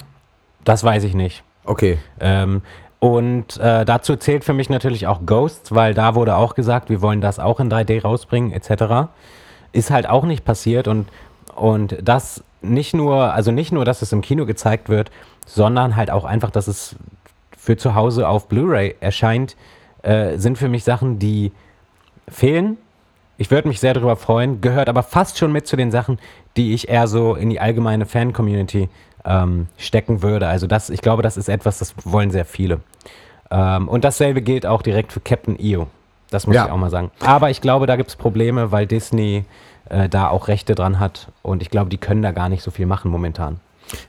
[0.64, 1.44] Das weiß ich nicht.
[1.66, 1.98] Okay.
[2.20, 2.62] Ähm,
[3.00, 7.02] und äh, dazu zählt für mich natürlich auch Ghosts, weil da wurde auch gesagt, wir
[7.02, 9.10] wollen das auch in 3D rausbringen, etc.
[9.72, 11.08] Ist halt auch nicht passiert und,
[11.56, 15.10] und das nicht nur, also nicht nur, dass es im Kino gezeigt wird,
[15.48, 16.96] sondern halt auch einfach, dass es
[17.58, 19.56] für zu Hause auf Blu-ray erscheint,
[20.04, 21.52] äh, sind für mich Sachen, die
[22.28, 22.78] fehlen.
[23.38, 26.20] Ich würde mich sehr darüber freuen, gehört aber fast schon mit zu den Sachen,
[26.56, 28.90] die ich eher so in die allgemeine Fan-Community
[29.26, 30.48] ähm, stecken würde.
[30.48, 32.80] Also das, ich glaube, das ist etwas, das wollen sehr viele.
[33.50, 35.88] Ähm, und dasselbe gilt auch direkt für Captain EO.
[36.30, 36.66] Das muss ja.
[36.66, 37.12] ich auch mal sagen.
[37.20, 39.44] Aber ich glaube, da gibt es Probleme, weil Disney
[39.90, 41.28] äh, da auch Rechte dran hat.
[41.42, 43.60] Und ich glaube, die können da gar nicht so viel machen momentan.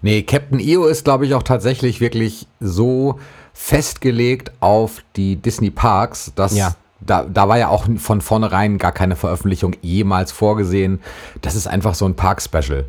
[0.01, 3.19] Nee, Captain EO ist, glaube ich, auch tatsächlich wirklich so
[3.53, 6.75] festgelegt auf die Disney Parks, dass Ja.
[7.01, 11.01] da, da war ja auch von vornherein gar keine Veröffentlichung jemals vorgesehen.
[11.41, 12.85] Das ist einfach so ein Park-Special.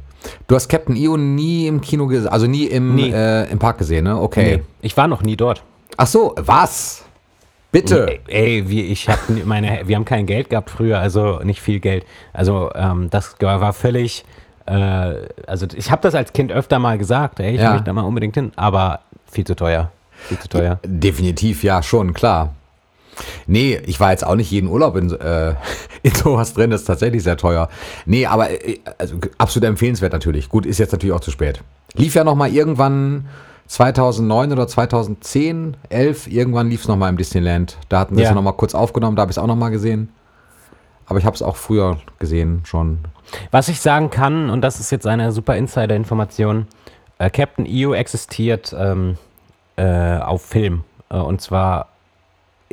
[0.47, 3.11] Du hast Captain EO nie im Kino gesehen, also nie im, Nie.
[3.11, 4.19] Äh, im Park gesehen, ne?
[4.19, 4.57] Okay.
[4.57, 5.63] Nee, ich war noch nie dort.
[5.97, 7.03] Ach so, was?
[7.71, 8.19] Bitte.
[8.27, 11.79] Ey, ey wir, ich hab meine, wir haben kein Geld gehabt früher, also nicht viel
[11.79, 12.05] Geld.
[12.31, 14.25] Also ähm, das war völlig,
[14.67, 14.73] äh,
[15.47, 17.71] also ich habe das als Kind öfter mal gesagt, ey, ich Ja.
[17.71, 19.91] möchte da mal unbedingt hin, aber viel zu teuer,
[20.27, 20.79] viel zu teuer.
[20.85, 22.53] Definitiv, ja, schon, klar.
[23.47, 25.55] Nee, ich war jetzt auch nicht jeden Urlaub in, äh,
[26.03, 27.69] in sowas drin, das ist tatsächlich sehr teuer.
[28.05, 30.49] Nee, aber äh, also, absolut empfehlenswert natürlich.
[30.49, 31.61] Gut, ist jetzt natürlich auch zu spät.
[31.95, 33.27] Lief ja noch mal irgendwann
[33.67, 37.77] 2009 oder 2010, 11, irgendwann lief es noch mal im Disneyland.
[37.89, 38.31] Da hatten sie es Ja.
[38.31, 40.09] ja noch mal kurz aufgenommen, da habe ich es auch noch mal gesehen.
[41.05, 42.99] Aber ich habe es auch früher gesehen schon.
[43.51, 46.67] Was ich sagen kann, und das ist jetzt eine super Insider-Information,
[47.17, 49.17] äh, Captain EO existiert ähm,
[49.75, 50.83] äh, auf Film.
[51.09, 51.89] Äh, und zwar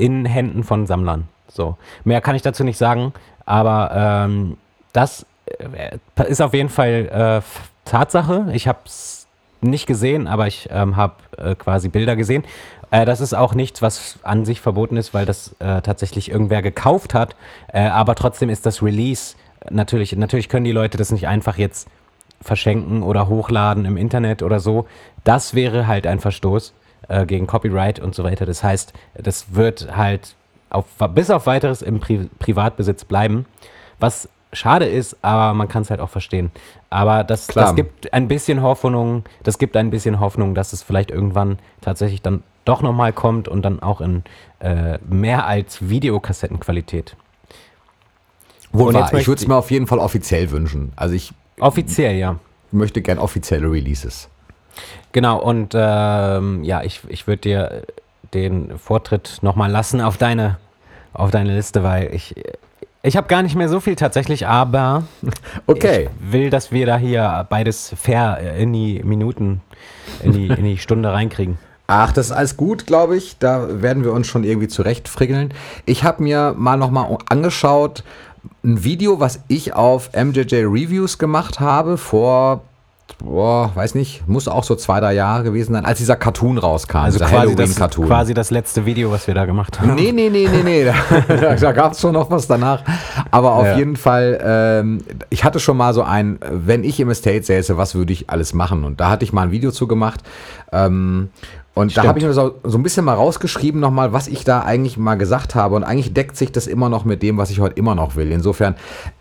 [0.00, 1.28] in Händen von Sammlern.
[1.48, 1.76] So.
[2.04, 3.12] Mehr kann ich dazu nicht sagen,
[3.44, 4.56] aber ähm,
[4.92, 8.48] das äh, ist auf jeden Fall äh, Tatsache.
[8.52, 9.26] Ich habe es
[9.60, 12.44] nicht gesehen, aber ich ähm, habe äh, quasi Bilder gesehen.
[12.90, 16.62] Äh, das ist auch nichts, was an sich verboten ist, weil das äh, tatsächlich irgendwer
[16.62, 17.36] gekauft hat.
[17.72, 19.34] Äh, aber trotzdem ist das Release
[19.70, 21.88] natürlich, natürlich können die Leute das nicht einfach jetzt
[22.40, 24.86] verschenken oder hochladen im Internet oder so.
[25.24, 26.72] Das wäre halt ein Verstoß
[27.08, 28.46] äh, gegen Copyright und so weiter.
[28.46, 30.34] Das heißt, das wird halt
[30.70, 33.46] auf, bis auf weiteres im Pri Privatbesitz bleiben.
[33.98, 36.50] Was schade ist, aber man kann es halt auch verstehen.
[36.88, 37.66] Aber das, Klar.
[37.66, 42.22] das gibt ein bisschen Hoffnung, das gibt ein bisschen Hoffnung, dass es vielleicht irgendwann tatsächlich
[42.22, 44.22] dann doch nochmal kommt und dann auch in
[44.60, 47.16] äh, mehr als Videokassettenqualität.
[48.72, 49.12] Wohl wahr.
[49.14, 50.92] Ich würde es mir auf jeden Fall offiziell wünschen.
[50.96, 52.36] Also ich Offiziell, ja.
[52.70, 54.28] möchte gern offizielle Releases.
[55.12, 57.82] Genau, und ähm, ja, ich, ich würde dir
[58.34, 60.58] den Vortritt nochmal lassen auf deine,
[61.12, 62.34] auf deine Liste, weil ich,
[63.02, 65.04] ich habe gar nicht mehr so viel tatsächlich, aber
[65.66, 66.08] Okay.
[66.24, 69.60] ich will, dass wir da hier beides fair in die Minuten,
[70.22, 71.58] in die, in die Stunde reinkriegen.
[71.92, 73.38] Ach, das ist alles gut, glaube ich.
[73.38, 75.52] Da werden wir uns schon irgendwie zurechtfrickeln.
[75.86, 78.04] Ich habe mir mal nochmal angeschaut,
[78.62, 82.62] ein Video, was ich auf MJJ Reviews gemacht habe vor,
[83.18, 86.98] boah, weiß nicht, muss auch so zwei, drei Jahre gewesen sein, als dieser Cartoon rauskam,
[86.98, 89.94] Also quasi das, quasi das letzte Video, was wir da gemacht haben.
[89.94, 90.84] Nee, nee, nee, nee, nee.
[91.40, 92.82] Da, da gab es schon noch was danach.
[93.30, 93.76] Aber auf Ja.
[93.76, 97.94] jeden Fall, ähm, ich hatte schon mal so ein, wenn ich im Estate säße, was
[97.94, 98.84] würde ich alles machen?
[98.84, 100.20] Und da hatte ich mal ein Video zu gemacht.
[100.72, 101.30] Ähm,
[101.74, 102.08] und da Stimmt.
[102.08, 105.14] habe ich mir so, so ein bisschen mal rausgeschrieben nochmal, was ich da eigentlich mal
[105.14, 105.76] gesagt habe.
[105.76, 108.32] Und eigentlich deckt sich das immer noch mit dem, was ich heute immer noch will.
[108.32, 108.74] Insofern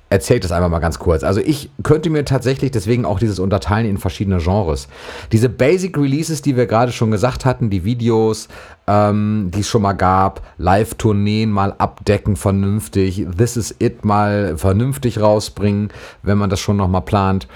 [0.09, 1.23] erzählt das einfach mal ganz kurz.
[1.23, 4.87] Also ich könnte mir tatsächlich deswegen auch dieses Unterteilen in verschiedene Genres.
[5.31, 8.47] Diese Basic Releases, die wir gerade schon gesagt hatten, die Videos,
[8.87, 15.21] ähm, die es schon mal gab, Live-Tourneen mal abdecken vernünftig, This is It mal vernünftig
[15.21, 15.89] rausbringen,
[16.23, 17.47] wenn man das schon noch mal plant.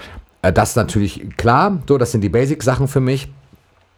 [0.42, 3.28] Äh, das ist natürlich klar, so, das sind die Basic-Sachen für mich.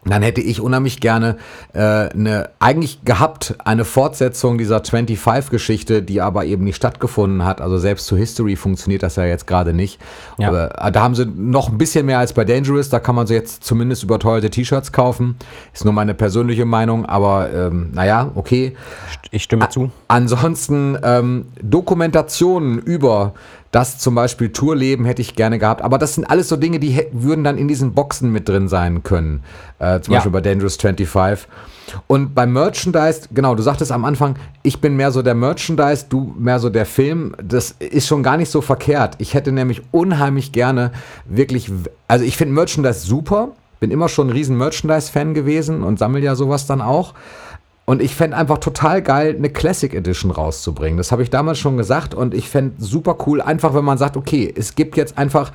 [0.06, 1.36] Dann hätte ich unheimlich gerne
[1.72, 7.60] äh, eine, eigentlich gehabt, eine Fortsetzung dieser 25-Geschichte, die aber eben nicht stattgefunden hat.
[7.60, 10.00] Also selbst zu History funktioniert das ja jetzt gerade nicht.
[10.38, 10.48] Ja.
[10.48, 12.88] Aber äh, da haben sie noch ein bisschen mehr als bei Dangerous.
[12.88, 15.36] Da kann man sie jetzt zumindest überteuerte T-Shirts kaufen.
[15.74, 18.76] Ist nur meine persönliche Meinung, aber ähm, naja, okay.
[19.32, 19.90] Ich stimme zu.
[20.08, 23.34] Ansonsten ähm, Dokumentationen über
[23.76, 25.82] das zum Beispiel Tourleben hätte ich gerne gehabt.
[25.82, 29.02] Aber das sind alles so Dinge, die würden dann in diesen Boxen mit drin sein
[29.02, 29.42] können.
[29.78, 30.18] Äh, zum Ja.
[30.18, 31.46] Beispiel bei Dangerous 25.
[32.06, 36.34] Und beim Merchandise, genau, du sagtest am Anfang, ich bin mehr so der Merchandise, du
[36.38, 37.34] mehr so der Film.
[37.42, 39.16] Das ist schon gar nicht so verkehrt.
[39.18, 40.90] Ich hätte nämlich unheimlich gerne
[41.26, 41.70] wirklich,
[42.08, 43.50] also ich finde Merchandise super.
[43.78, 47.12] Bin immer schon ein riesen Merchandise-Fan gewesen und sammle ja sowas dann auch.
[47.86, 50.98] Und ich fände einfach total geil, eine Classic Edition rauszubringen.
[50.98, 54.16] Das habe ich damals schon gesagt und ich fände super cool, einfach wenn man sagt,
[54.16, 55.52] okay, es gibt jetzt einfach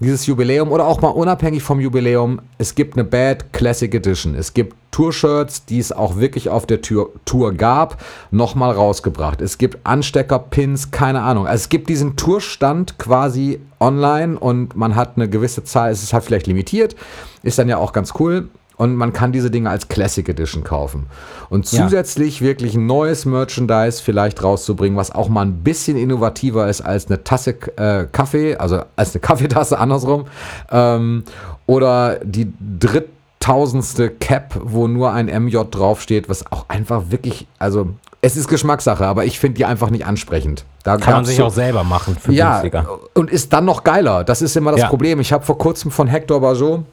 [0.00, 4.34] dieses Jubiläum oder auch mal unabhängig vom Jubiläum, es gibt eine Bad Classic Edition.
[4.34, 9.40] Es gibt Tour-Shirts, die es auch wirklich auf der Tour, Tour gab, nochmal rausgebracht.
[9.40, 11.46] Es gibt Anstecker, Pins, keine Ahnung.
[11.46, 16.12] Also es gibt diesen Tourstand quasi online und man hat eine gewisse Zahl, es ist
[16.12, 16.96] halt vielleicht limitiert,
[17.42, 18.48] ist dann ja auch ganz cool.
[18.78, 21.06] Und man kann diese Dinge als Classic Edition kaufen.
[21.50, 21.82] Und Ja.
[21.84, 27.22] zusätzlich wirklich neues Merchandise vielleicht rauszubringen, was auch mal ein bisschen innovativer ist als eine
[27.24, 30.26] Tasse äh, Kaffee, also als eine Kaffeetasse andersrum.
[30.70, 31.24] Ähm,
[31.66, 38.36] oder die dritttausendste Cap, wo nur ein MJ draufsteht, was auch einfach wirklich, also es
[38.36, 40.64] ist Geschmackssache, aber ich finde die einfach nicht ansprechend.
[40.82, 42.86] Da Kann man sich so- auch selber machen für ja, günstiger.
[43.14, 44.24] und ist dann noch geiler.
[44.24, 44.88] Das ist immer das Ja.
[44.88, 45.20] Problem.
[45.20, 46.84] Ich habe vor kurzem von Hector Bajot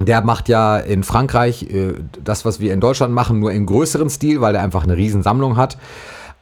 [0.00, 4.08] Der macht ja in Frankreich äh, das, was wir in Deutschland machen, nur im größeren
[4.08, 5.76] Stil, weil er einfach eine Riesensammlung hat.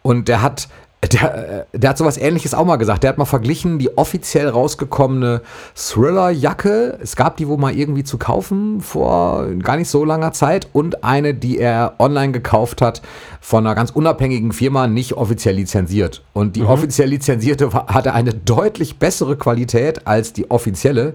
[0.03, 0.69] Und der hat
[1.07, 3.05] der, äh, der hat sowas ähnliches auch mal gesagt.
[3.05, 5.43] Der hat mal verglichen die offiziell rausgekommene
[5.77, 6.99] Thriller-Jacke.
[7.01, 11.05] Es gab die wohl mal irgendwie zu kaufen vor gar nicht so langer Zeit und
[11.05, 13.03] eine, die er online gekauft hat
[13.41, 16.23] von einer ganz unabhängigen Firma, nicht offiziell lizenziert.
[16.33, 16.69] Und die mhm.
[16.69, 21.15] offiziell lizenzierte hatte eine deutlich bessere Qualität als die offizielle.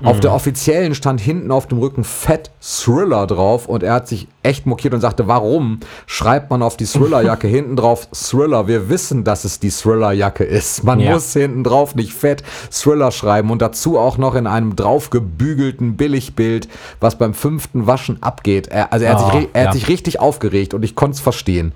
[0.00, 0.06] Mhm.
[0.06, 4.28] Auf der offiziellen stand hinten auf dem Rücken Fett Thriller drauf und er hat sich
[4.42, 8.68] echt mokiert und sagte, warum schreibt man auf die Thriller-Jacke hinten drauf Thriller?
[8.68, 10.84] Wir wissen, dass es die Thriller-Jacke ist.
[10.84, 11.12] Man ja.
[11.12, 16.68] muss hinten drauf nicht fett Thriller schreiben und dazu auch noch in einem draufgebügelten Billigbild,
[17.00, 18.68] was beim fünften Waschen abgeht.
[18.68, 19.68] Er, also er, oh, hat, sich, er ja.
[19.68, 21.72] hat sich richtig aufgeregt und ich konnte es verstehen.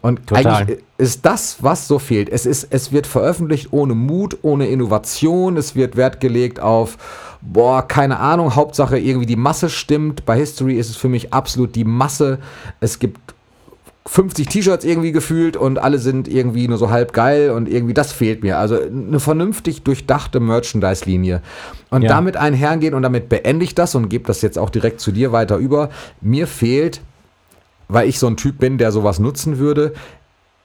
[0.00, 0.46] Und Total.
[0.46, 2.28] eigentlich ist das, was so fehlt.
[2.28, 5.56] Es, ist, es wird veröffentlicht ohne Mut, ohne Innovation.
[5.56, 6.96] Es wird Wert gelegt auf,
[7.40, 10.24] boah, keine Ahnung, Hauptsache irgendwie die Masse stimmt.
[10.24, 12.38] Bei History ist es für mich absolut die Masse.
[12.80, 13.20] Es gibt
[14.06, 18.12] 50 T-Shirts irgendwie gefühlt und alle sind irgendwie nur so halb geil und irgendwie das
[18.12, 18.58] fehlt mir.
[18.58, 21.40] Also eine vernünftig durchdachte Merchandise-Linie.
[21.90, 22.08] Und ja.
[22.08, 25.30] damit einhergehen und damit beende ich das und gebe das jetzt auch direkt zu dir
[25.30, 25.90] weiter über.
[26.20, 27.00] Mir fehlt,
[27.88, 29.92] weil ich so ein Typ bin, der sowas nutzen würde,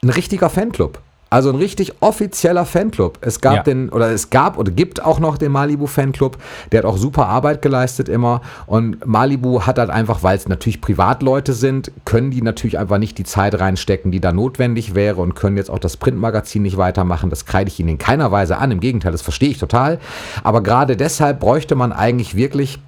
[0.02, 1.00] ein richtiger Fanclub.
[1.30, 3.18] Also ein richtig offizieller Fanclub.
[3.22, 3.64] Es gab ja.
[3.64, 6.38] den, oder es gab oder gibt auch noch den Malibu Fanclub.
[6.72, 8.42] Der hat auch super Arbeit geleistet immer.
[8.66, 13.18] Und Malibu hat halt einfach, weil es natürlich Privatleute sind, können die natürlich einfach nicht
[13.18, 17.30] die Zeit reinstecken, die da notwendig wäre und können jetzt auch das Printmagazin nicht weitermachen.
[17.30, 18.72] Das kreide ich ihnen in keiner Weise an.
[18.72, 20.00] Im Gegenteil, das verstehe ich total.
[20.44, 22.80] Aber gerade deshalb bräuchte man eigentlich wirklich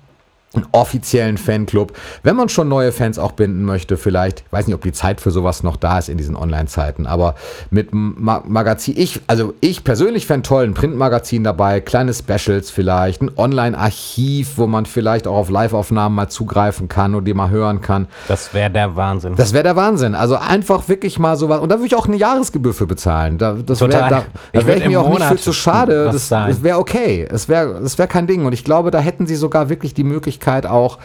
[0.56, 1.94] einen offiziellen Fanclub.
[2.24, 5.22] Wenn man schon neue Fans auch binden möchte, vielleicht, ich weiß nicht, ob die Zeit
[5.22, 7.36] für sowas noch da ist in diesen Online-Zeiten, aber
[7.70, 13.22] mit Ma Magazin, ich, also ich persönlich fände toll, ein Printmagazin dabei, kleine Specials vielleicht,
[13.22, 17.82] ein Online-Archiv, wo man vielleicht auch auf Live-Aufnahmen mal zugreifen kann und die mal hören
[17.82, 18.08] kann.
[18.28, 19.36] Das wäre der Wahnsinn.
[19.36, 20.16] Das wäre der Wahnsinn.
[20.16, 23.38] Also einfach wirklich mal sowas, und da würde ich auch eine Jahresgebühr für bezahlen.
[23.38, 26.06] Da, das wäre da, da wär ich mir auch Monat nicht für zu schade.
[26.12, 27.28] Das, das wäre okay.
[27.30, 28.48] Es wäre das wär kein Ding.
[28.48, 31.00] Und ich glaube, da hätten sie sogar wirklich die Möglichkeit, Möglichkeit auch,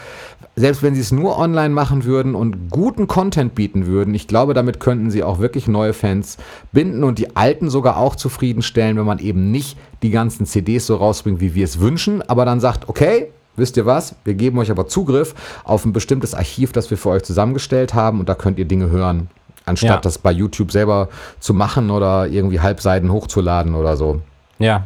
[0.56, 4.54] selbst wenn sie es nur online machen würden und guten Content bieten würden, ich glaube,
[4.54, 6.36] damit könnten sie auch wirklich neue Fans
[6.70, 10.96] binden und die alten sogar auch zufriedenstellen, wenn man eben nicht die ganzen CDs so
[10.96, 14.70] rausbringt, wie wir es wünschen, aber dann sagt, okay, wisst ihr was, wir geben euch
[14.70, 18.58] aber Zugriff auf ein bestimmtes Archiv, das wir für euch zusammengestellt haben und da könnt
[18.60, 19.28] ihr Dinge hören,
[19.66, 20.00] anstatt ja.
[20.00, 21.08] das bei YouTube selber
[21.40, 24.20] zu machen oder irgendwie Halbseiten hochzuladen oder so.
[24.60, 24.84] Ja.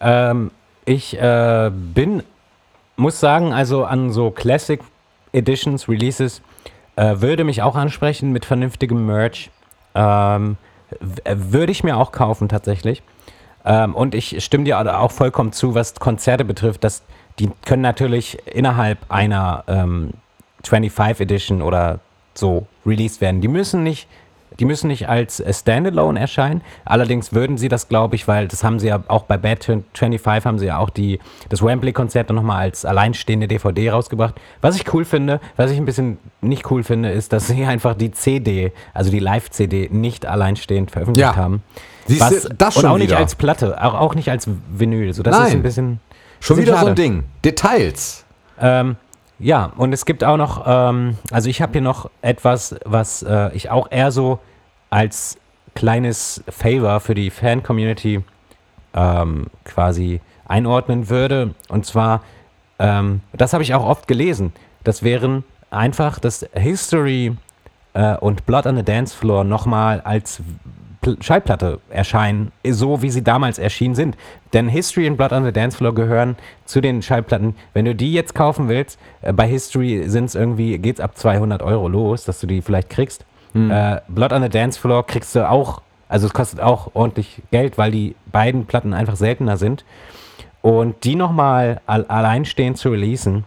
[0.00, 0.50] Ähm,
[0.86, 2.22] ich äh, bin
[2.96, 4.80] muss sagen, also an so Classic
[5.32, 6.42] Editions, Releases,
[6.96, 9.50] äh, würde mich auch ansprechen mit vernünftigem Merch.
[9.94, 10.56] Ähm,
[11.24, 13.02] äh, würde ich mir auch kaufen tatsächlich.
[13.64, 17.02] Ähm, und ich stimme dir auch vollkommen zu, was Konzerte betrifft, dass
[17.38, 20.12] die können natürlich innerhalb einer ähm,
[20.64, 22.00] 25 Edition oder
[22.34, 23.40] so released werden.
[23.40, 24.08] Die müssen nicht
[24.58, 26.62] die müssen nicht als Standalone erscheinen.
[26.84, 30.46] Allerdings würden sie das, glaube ich, weil das haben sie ja auch bei Bad 25
[30.46, 34.34] haben sie ja auch die, das Wembley-Konzert nochmal als alleinstehende DVD rausgebracht.
[34.60, 37.94] Was ich cool finde, was ich ein bisschen nicht cool finde, ist, dass sie einfach
[37.94, 41.36] die CD, also die Live-CD, nicht alleinstehend veröffentlicht ja.
[41.36, 41.62] haben.
[42.08, 43.04] Was, das schon Und auch wieder.
[43.04, 45.12] nicht als Platte, auch, auch nicht als Vinyl.
[45.12, 45.48] So, das Nein.
[45.48, 46.00] ist ein bisschen.
[46.38, 47.24] Schon wieder so ein Ding.
[47.44, 48.24] Details.
[48.60, 48.96] Ähm,
[49.38, 53.54] ja, und es gibt auch noch, ähm, also ich habe hier noch etwas, was äh,
[53.54, 54.38] ich auch eher so
[54.90, 55.38] als
[55.74, 58.24] kleines Favor für die Fan-Community
[58.94, 61.54] ähm, quasi einordnen würde.
[61.68, 62.22] Und zwar,
[62.78, 64.52] ähm, das habe ich auch oft gelesen,
[64.84, 67.36] das wären einfach das History
[67.92, 70.40] äh, und Blood on the Dance Floor nochmal als
[71.20, 74.16] Schallplatte erscheinen, so wie sie damals erschienen sind.
[74.52, 77.54] Denn History und Blood on the Dance Floor gehören zu den Schallplatten.
[77.74, 81.62] Wenn du die jetzt kaufen willst, äh, bei History sind es irgendwie, geht's ab 200
[81.62, 83.24] Euro los, dass du die vielleicht kriegst.
[83.52, 83.70] Hm.
[83.70, 87.78] Äh, Blood on the Dance Floor kriegst du auch, also es kostet auch ordentlich Geld,
[87.78, 89.84] weil die beiden Platten einfach seltener sind.
[90.62, 93.44] Und die nochmal alleinstehend zu releasen,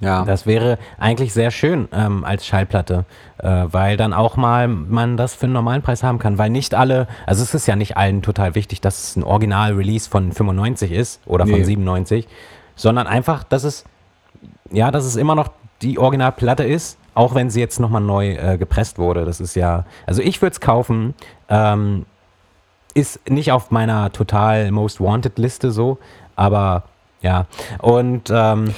[0.00, 0.24] ja.
[0.24, 3.04] Das wäre eigentlich sehr schön ähm, als Schallplatte,
[3.38, 6.74] äh, weil dann auch mal man das für einen normalen Preis haben kann, weil nicht
[6.74, 10.92] alle, also es ist ja nicht allen total wichtig, dass es ein Original-Release von 95
[10.92, 11.52] ist oder nee.
[11.52, 12.26] von 97,
[12.76, 13.84] sondern einfach, dass es,
[14.70, 15.48] ja, dass es immer noch
[15.82, 19.26] die Originalplatte ist, auch wenn sie jetzt nochmal neu äh, gepresst wurde.
[19.26, 21.14] Das ist ja, also ich würde es kaufen,
[21.50, 22.06] ähm,
[22.94, 25.98] ist nicht auf meiner total Most Wanted Liste so,
[26.36, 26.84] aber
[27.22, 27.46] ja,
[27.78, 28.72] und ähm,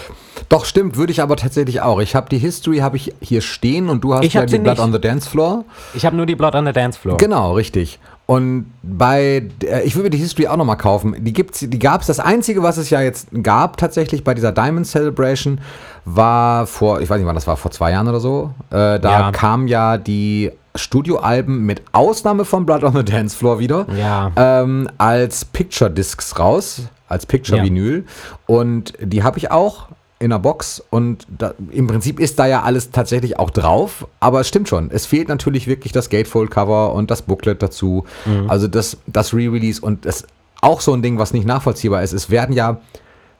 [0.48, 2.00] Doch, stimmt, würde ich aber tatsächlich auch.
[2.00, 4.76] Ich habe die History habe ich hier stehen und du hast Ich ja die Blood
[4.78, 4.84] nicht.
[4.84, 5.64] on the Dance Floor.
[5.94, 7.16] Ich habe nur die Blood on the Dance Floor.
[7.18, 7.98] Genau, richtig.
[8.26, 11.16] Und bei, äh, ich würde mir die History auch nochmal kaufen.
[11.24, 12.06] Die gibt's, die gab's.
[12.06, 15.60] Das einzige, was es ja jetzt gab, tatsächlich bei dieser Diamond Celebration,
[16.04, 18.52] war vor, ich weiß nicht wann das war, vor zwei Jahren oder so.
[18.70, 19.30] Äh, da Ja.
[19.32, 24.30] kamen ja die Studioalben mit Ausnahme von Blood on the Dance Floor wieder Ja.
[24.36, 27.64] ähm, als Picture Discs raus, als Picture Ja.
[27.64, 28.04] Vinyl.
[28.46, 32.62] Und die habe ich auch in der Box und da, im Prinzip ist da ja
[32.62, 34.88] alles tatsächlich auch drauf, aber es stimmt schon.
[34.92, 38.04] Es fehlt natürlich wirklich das Gatefold-Cover und das Booklet dazu.
[38.46, 40.24] Also das, das Re-Release und das
[40.60, 42.12] auch so ein Ding, was nicht nachvollziehbar ist.
[42.12, 42.80] Es werden ja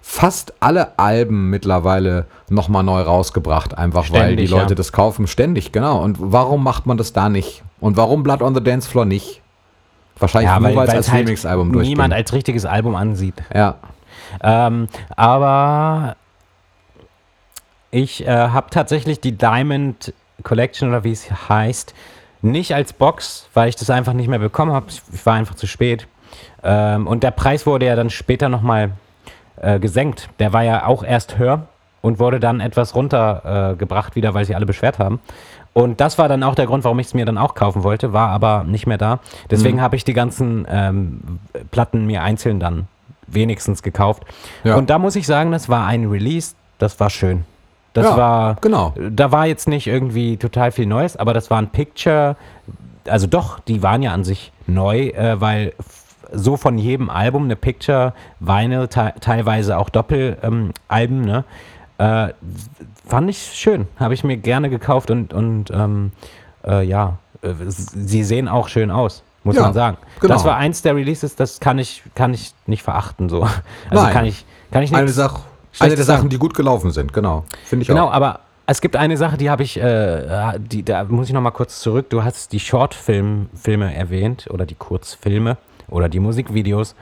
[0.01, 4.75] fast alle Alben mittlerweile nochmal neu rausgebracht, einfach weil die Ständig, Leute ja.
[4.75, 5.29] das kaufen.
[5.29, 6.03] Ständig, genau.
[6.03, 7.63] Und warum macht man das da nicht?
[7.79, 9.42] Und warum Blood on the Dance Floor nicht?
[10.23, 12.13] Wahrscheinlich Ja, weil als halt Remix-Album niemand durchbringt.
[12.15, 13.43] als richtiges Album ansieht.
[13.55, 13.77] Ja,
[14.43, 16.17] Ähm, aber
[17.91, 21.95] ich äh, habe tatsächlich die Diamond Collection oder wie es heißt,
[22.41, 24.87] nicht als Box, weil ich das einfach nicht mehr bekommen habe.
[25.13, 26.07] Ich war einfach zu spät.
[26.63, 28.93] Ähm, und der Preis wurde ja dann später nochmal
[29.61, 30.29] äh, gesenkt.
[30.39, 31.67] Der war ja auch erst höher
[32.01, 35.21] und wurde dann etwas runtergebracht äh, wieder, weil sie alle beschwert haben.
[35.75, 38.13] Und das war dann auch der Grund, warum ich es mir dann auch kaufen wollte,
[38.13, 39.21] war aber nicht mehr da.
[39.51, 41.39] Deswegen habe ich die ganzen ähm,
[41.71, 42.89] Platten mir einzeln dann
[43.27, 44.25] wenigstens gekauft.
[44.65, 44.77] Ja.
[44.77, 47.45] Und da muss ich sagen, das war ein Release, das war schön.
[47.95, 48.95] Das Ja, war, genau.
[49.11, 52.37] da war jetzt nicht irgendwie total viel Neues, aber das war ein Picture,
[53.07, 55.73] also doch, die waren ja an sich neu, äh, weil
[56.33, 61.45] so von jedem Album eine Picture, Vinyl, te teilweise auch Doppelalben, ähm, ne?
[62.03, 62.33] Äh,
[63.07, 66.11] fand ich schön, habe ich mir gerne gekauft und, und ähm,
[66.67, 69.97] äh, ja, äh, sie sehen auch schön aus, muss Ja, man sagen.
[70.19, 70.35] genau.
[70.35, 73.43] Das war eins der Releases, das kann ich, kann ich nicht verachten, so.
[73.91, 74.13] Also Nein.
[74.13, 75.43] kann ich, kann ich eine, nichts Sache,
[75.79, 76.05] eine der.
[76.05, 77.45] Sachen, die gut gelaufen sind, genau.
[77.67, 78.13] Finde ich Genau, auch.
[78.13, 81.51] aber es gibt eine Sache, die habe ich, äh, die, da muss ich noch mal
[81.53, 82.11] kurz zurück.
[82.11, 85.57] Du hast die Shortfilme Filme erwähnt oder die Kurzfilme
[85.89, 86.95] oder die Musikvideos.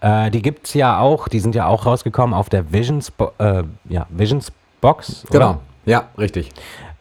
[0.00, 3.62] Äh, die gibt es ja auch, die sind ja auch rausgekommen auf der Visions, äh,
[3.88, 5.24] ja, Visions Box.
[5.30, 5.38] oder?
[5.38, 5.60] Genau.
[5.86, 6.50] Ja, richtig.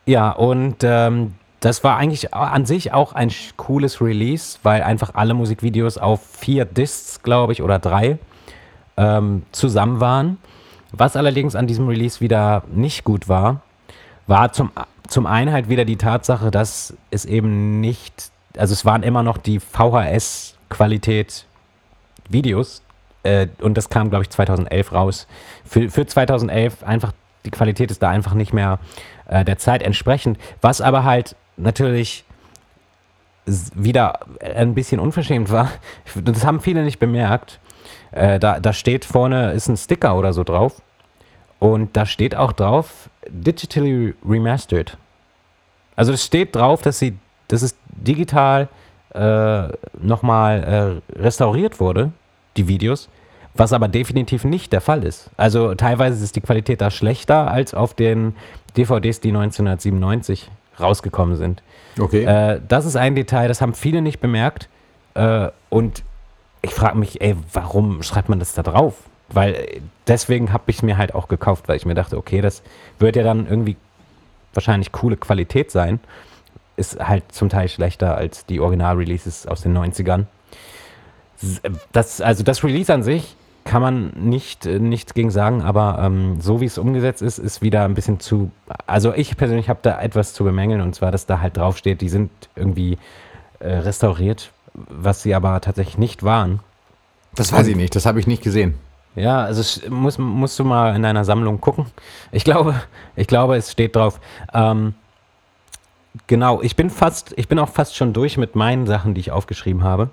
[0.05, 5.33] Ja, und ähm, das war eigentlich an sich auch ein cooles Release, weil einfach alle
[5.33, 8.19] Musikvideos auf vier Discs, glaube ich, oder drei
[8.95, 10.37] ähm, zusammen waren.
[10.91, 13.61] Was allerdings an diesem Release wieder nicht gut war,
[14.27, 14.71] war zum,
[15.07, 19.37] zum einen halt wieder die Tatsache, dass es eben nicht, also es waren immer noch
[19.37, 21.45] die VHS-Qualität
[22.29, 22.81] Videos
[23.23, 25.27] äh, und das kam, glaube ich, 2011 raus.
[25.65, 27.13] Für, für 2011 einfach,
[27.45, 28.79] die Qualität ist da einfach nicht mehr
[29.27, 32.23] äh, der Zeit entsprechend, was aber halt natürlich
[33.45, 35.71] wieder ein bisschen unverschämt war.
[36.15, 37.59] Das haben viele nicht bemerkt.
[38.11, 40.81] Äh, da, da steht vorne, ist ein Sticker oder so drauf.
[41.59, 44.97] Und da steht auch drauf, digitally remastered.
[45.95, 48.67] Also es steht drauf, dass sie, dass es digital
[49.13, 49.67] äh,
[49.99, 52.11] nochmal äh, restauriert wurde,
[52.57, 53.09] die Videos,
[53.53, 55.29] was aber definitiv nicht der Fall ist.
[55.37, 58.35] Also teilweise ist die Qualität da schlechter als auf den
[58.77, 61.63] DVDs, die 1997 rausgekommen sind.
[61.99, 62.23] Okay.
[62.23, 64.69] Äh, das ist ein Detail, das haben viele nicht bemerkt.
[65.15, 66.03] Äh, und
[66.61, 68.95] ich frage mich, ey, warum schreibt man das da drauf?
[69.29, 72.41] Weil äh, deswegen habe ich es mir halt auch gekauft, weil ich mir dachte, okay,
[72.41, 72.61] das
[72.99, 73.77] wird ja dann irgendwie
[74.53, 75.99] wahrscheinlich coole Qualität sein.
[76.75, 80.25] Ist halt zum Teil schlechter als die Original-Releases aus den 90ern.
[81.63, 85.99] Äh, Das, also das Release an sich kann man nicht, äh, nichts gegen sagen, aber
[86.01, 88.51] ähm, so wie es umgesetzt ist, ist wieder ein bisschen zu.
[88.85, 92.09] Also ich persönlich habe da etwas zu bemängeln und zwar, dass da halt draufsteht, die
[92.09, 92.97] sind irgendwie
[93.59, 96.61] äh, restauriert, was sie aber tatsächlich nicht waren.
[97.35, 98.75] das weiß ich nicht, das habe ich nicht gesehen.
[99.15, 101.87] Ja, also muss, musst du mal in deiner Sammlung gucken.
[102.31, 102.75] Ich glaube,
[103.15, 104.19] ich glaube, es steht drauf.
[104.53, 104.93] Ähm,
[106.27, 109.31] genau, ich bin fast, ich bin auch fast schon durch mit meinen Sachen, die ich
[109.31, 110.09] aufgeschrieben habe.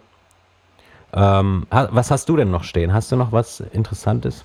[1.14, 2.92] Ähm, was hast du denn noch stehen?
[2.92, 4.44] Hast du noch was Interessantes?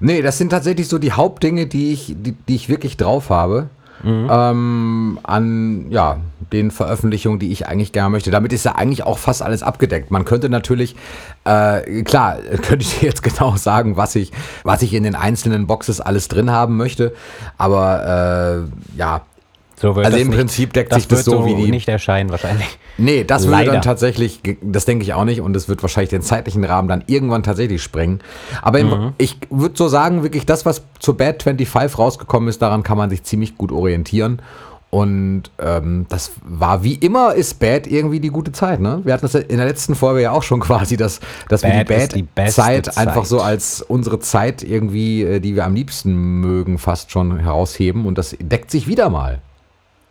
[0.00, 3.68] Nee, das sind tatsächlich so die Hauptdinge, die ich, die, die ich wirklich drauf habe.
[4.04, 6.18] Ähm, an ja,
[6.52, 8.32] den Veröffentlichungen, die ich eigentlich gerne möchte.
[8.32, 10.10] Damit ist ja eigentlich auch fast alles abgedeckt.
[10.10, 10.96] Man könnte natürlich,
[11.44, 14.32] äh, klar, könnte ich jetzt genau sagen, was ich,
[14.64, 17.14] was ich in den einzelnen Boxes alles drin haben möchte.
[17.58, 19.22] Aber äh, ja,
[19.82, 22.30] So Also das im Prinzip deckt das sich das wird so wie die- nicht erscheinen
[22.30, 22.66] wahrscheinlich.
[22.98, 26.22] Nee, das würde dann tatsächlich, das denke ich auch nicht, und es wird wahrscheinlich den
[26.22, 28.20] zeitlichen Rahmen dann irgendwann tatsächlich sprengen.
[28.62, 29.12] Aber im, Mhm.
[29.18, 33.10] ich würde so sagen, wirklich das, was zur Bad 25 rausgekommen ist, daran kann man
[33.10, 34.40] sich ziemlich gut orientieren.
[34.90, 39.00] Und ähm, das war wie immer ist Bad irgendwie die gute Zeit, ne?
[39.04, 42.22] Wir hatten das in der letzten Folge ja auch schon quasi, dass, dass wir die
[42.24, 47.38] Bad-Zeit einfach so als unsere Zeit irgendwie, äh, die wir am liebsten mögen, fast schon
[47.38, 48.04] herausheben.
[48.04, 49.40] Und das deckt sich wieder mal.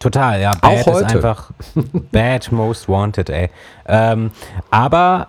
[0.02, 0.52] Total, ja.
[0.60, 1.06] Bad auch heute.
[1.06, 1.52] ist einfach
[2.12, 3.50] Bad Most Wanted, ey.
[3.86, 4.32] Ähm,
[4.72, 5.28] aber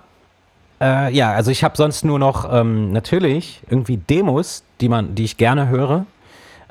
[0.81, 5.25] äh, ja, also ich habe sonst nur noch ähm, natürlich irgendwie Demos, die man, die
[5.25, 6.07] ich gerne höre.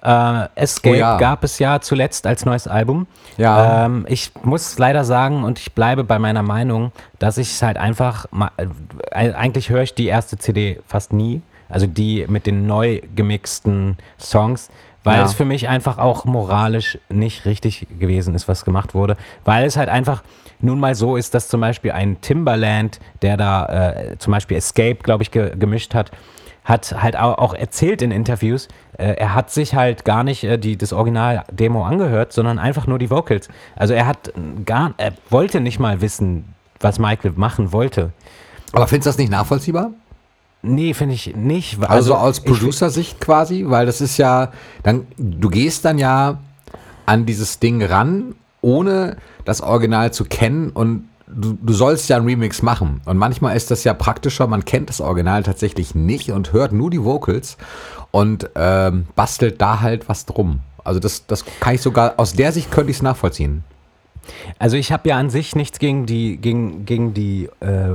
[0.01, 1.17] Äh, Escape oh ja.
[1.17, 3.05] gab es ja zuletzt als neues Album.
[3.37, 3.85] Ja.
[3.85, 7.77] Ähm, ich muss leider sagen und ich bleibe bei meiner Meinung, dass ich es halt
[7.77, 8.25] einfach,
[8.57, 11.43] äh, eigentlich höre ich die erste CD fast nie.
[11.69, 14.69] Also die mit den neu gemixten Songs,
[15.03, 15.25] weil ja.
[15.25, 19.17] es für mich einfach auch moralisch nicht richtig gewesen ist, was gemacht wurde.
[19.43, 20.23] Weil es halt einfach
[20.59, 24.97] nun mal so ist, dass zum Beispiel ein Timberland, der da äh, zum Beispiel Escape,
[25.01, 26.11] glaube ich, ge gemischt hat,
[26.63, 30.77] hat halt auch erzählt in Interviews, äh, er hat sich halt gar nicht äh, die,
[30.77, 33.49] das Original-Demo angehört, sondern einfach nur die Vocals.
[33.75, 34.31] Also er hat
[34.65, 38.11] gar, er wollte nicht mal wissen, was Michael machen wollte.
[38.73, 39.91] Aber findest du das nicht nachvollziehbar?
[40.63, 41.79] Nee, finde ich nicht.
[41.81, 44.51] Also, also aus Producer-Sicht quasi, weil das ist ja,
[44.83, 46.39] dann, du gehst dann ja
[47.05, 52.27] an dieses Ding ran, ohne das Original zu kennen und du, du sollst ja einen
[52.27, 53.01] Remix machen.
[53.05, 56.91] Und manchmal ist das ja praktischer, man kennt das Original tatsächlich nicht und hört nur
[56.91, 57.57] die Vocals
[58.11, 60.59] und ähm, bastelt da halt was drum.
[60.83, 63.63] Also das, das kann ich sogar, aus der Sicht könnte ich es nachvollziehen.
[64.59, 67.89] Also ich habe ja an sich nichts gegen die, gegen, gegen die äh,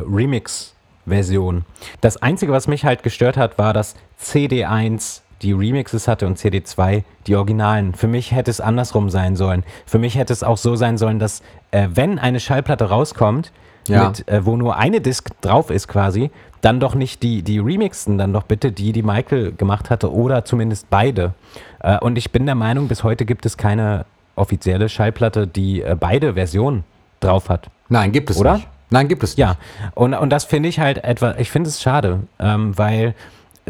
[1.07, 1.65] Remix-Version.
[2.01, 7.03] Das Einzige, was mich halt gestört hat, war, dass CD1 die Remixes hatte und CD2
[7.27, 7.95] die Originalen.
[7.95, 9.65] Für mich hätte es andersrum sein sollen.
[9.85, 11.43] Für mich hätte es auch so sein sollen, dass
[11.73, 13.53] äh, wenn eine Schallplatte rauskommt,
[13.87, 14.09] ja.
[14.09, 16.31] mit, äh, wo nur eine Disc drauf ist quasi,
[16.63, 20.45] dann doch nicht die, die Remixen, dann doch bitte die, die Michael gemacht hatte oder
[20.45, 21.35] zumindest beide.
[21.81, 25.97] Äh, und ich bin der Meinung, bis heute gibt es keine offizielle Schallplatte, die äh,
[25.99, 26.85] beide Versionen
[27.21, 27.69] drauf hat.
[27.91, 28.55] Nein, gibt es oder?
[28.55, 28.69] nicht.
[28.91, 29.39] Nein, gibt es nicht.
[29.39, 29.57] Ja,
[29.95, 33.15] und, und das finde ich halt etwa, ich finde es schade, ähm, weil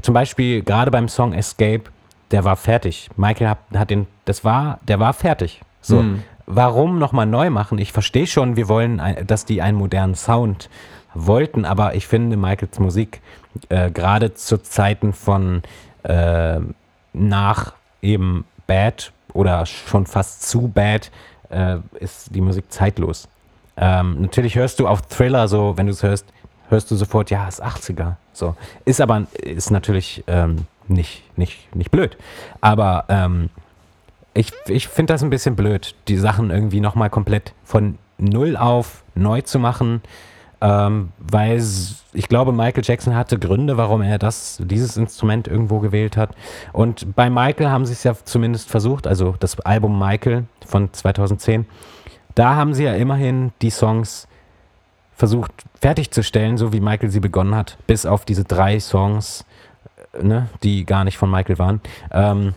[0.02, 1.84] zum Beispiel gerade beim Song Escape,
[2.30, 3.08] der war fertig.
[3.16, 5.60] Michael hat, hat den, das war, der war fertig.
[5.80, 6.22] So, mhm.
[6.46, 7.78] warum nochmal neu machen?
[7.78, 10.68] Ich verstehe schon, wir wollen, dass die einen modernen Sound
[11.14, 13.20] wollten, aber ich finde Michaels Musik
[13.68, 15.62] äh, gerade zu Zeiten von
[16.02, 16.58] äh,
[17.12, 21.10] nach eben Bad oder schon fast zu Bad
[21.48, 23.28] äh, ist die Musik zeitlos.
[23.76, 26.26] Ähm, natürlich hörst du auf Thriller so, wenn du es hörst,
[26.68, 28.14] hörst du sofort, ja, ist 80er.
[28.32, 28.54] So.
[28.84, 32.16] Ist aber, ist natürlich ähm, nicht, nicht, nicht blöd.
[32.60, 33.50] Aber ähm,
[34.34, 39.02] ich, ich finde das ein bisschen blöd, die Sachen irgendwie nochmal komplett von null auf
[39.14, 40.02] neu zu machen.
[40.62, 41.62] Ähm, weil
[42.14, 46.30] ich glaube, Michael Jackson hatte Gründe, warum er das, dieses Instrument irgendwo gewählt hat.
[46.72, 51.66] Und bei Michael haben sie es ja zumindest versucht, also das Album Michael von 2010,
[52.36, 54.28] da haben sie ja immerhin die Songs
[55.16, 59.44] versucht fertigzustellen, so wie Michael sie begonnen hat, bis auf diese drei Songs,
[60.12, 61.80] äh, ne, die gar nicht von Michael waren.
[62.12, 62.54] Ähm,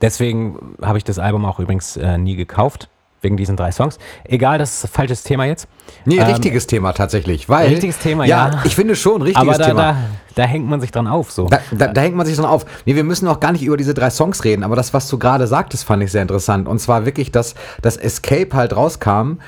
[0.00, 2.88] deswegen habe ich das Album auch übrigens äh, nie gekauft,
[3.22, 3.98] wegen diesen drei Songs.
[4.24, 5.68] Egal, das ist ein falsches Thema jetzt.
[6.04, 7.48] Nee, ähm, richtiges Thema tatsächlich.
[7.48, 8.50] Weil, richtiges Thema, ja.
[8.50, 8.62] ja.
[8.64, 9.82] Ich finde schon, richtiges Aber da, Thema.
[9.82, 9.96] Da,
[10.34, 11.30] da hängt man sich dran auf.
[11.30, 11.46] So.
[11.46, 12.64] Da, da, da, hängt man sich dran auf.
[12.86, 15.18] Nee, wir müssen auch gar nicht über diese drei Songs reden, aber das, was du
[15.18, 16.68] gerade sagtest, fand ich sehr interessant.
[16.68, 19.38] Und zwar wirklich, dass das Escape halt rauskam,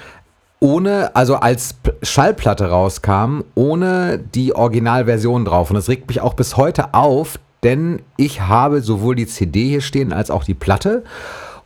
[0.60, 5.70] ohne, also als Schallplatte rauskam, ohne die Originalversion drauf.
[5.70, 9.80] Und das regt mich auch bis heute auf, denn ich habe sowohl die CD hier
[9.80, 11.02] stehen als auch die Platte.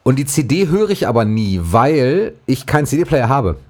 [0.06, 3.56] Und die CD höre ich aber nie, weil ich keinen CD-Player habe.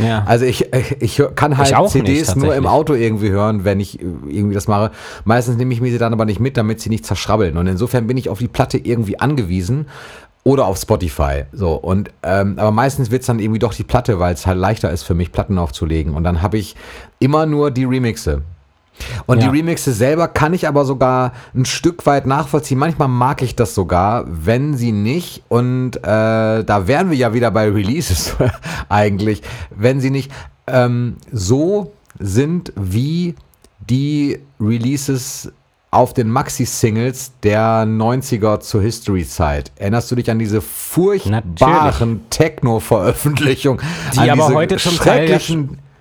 [0.00, 0.24] Ja.
[0.26, 0.68] Also ich,
[1.00, 4.68] ich kann halt ich CDs nicht, nur im Auto irgendwie hören, wenn ich irgendwie das
[4.68, 4.92] mache.
[5.24, 7.56] Meistens nehme ich mir sie dann aber nicht mit, damit sie nicht zerschrabbeln.
[7.56, 9.86] Und insofern bin ich auf die Platte irgendwie angewiesen
[10.44, 11.44] oder auf Spotify.
[11.52, 14.58] So, und ähm, aber meistens wird es dann irgendwie doch die Platte, weil es halt
[14.58, 16.14] leichter ist für mich, Platten aufzulegen.
[16.14, 16.76] Und dann habe ich
[17.18, 18.42] immer nur die Remixe.
[19.26, 19.48] Und ja.
[19.48, 22.78] die Remixe selber kann ich aber sogar ein Stück weit nachvollziehen.
[22.78, 27.50] Manchmal mag ich das sogar, wenn sie nicht, und äh, da wären wir ja wieder
[27.50, 28.36] bei Releases
[28.88, 30.30] eigentlich, wenn sie nicht
[30.66, 33.34] ähm, so sind wie
[33.88, 35.52] die Releases
[35.90, 39.72] auf den Maxi-Singles der 90er zur History-Zeit.
[39.76, 43.80] Erinnerst du dich an diese furchtbaren Techno-Veröffentlichungen?
[44.14, 45.40] Die aber heute zum Teil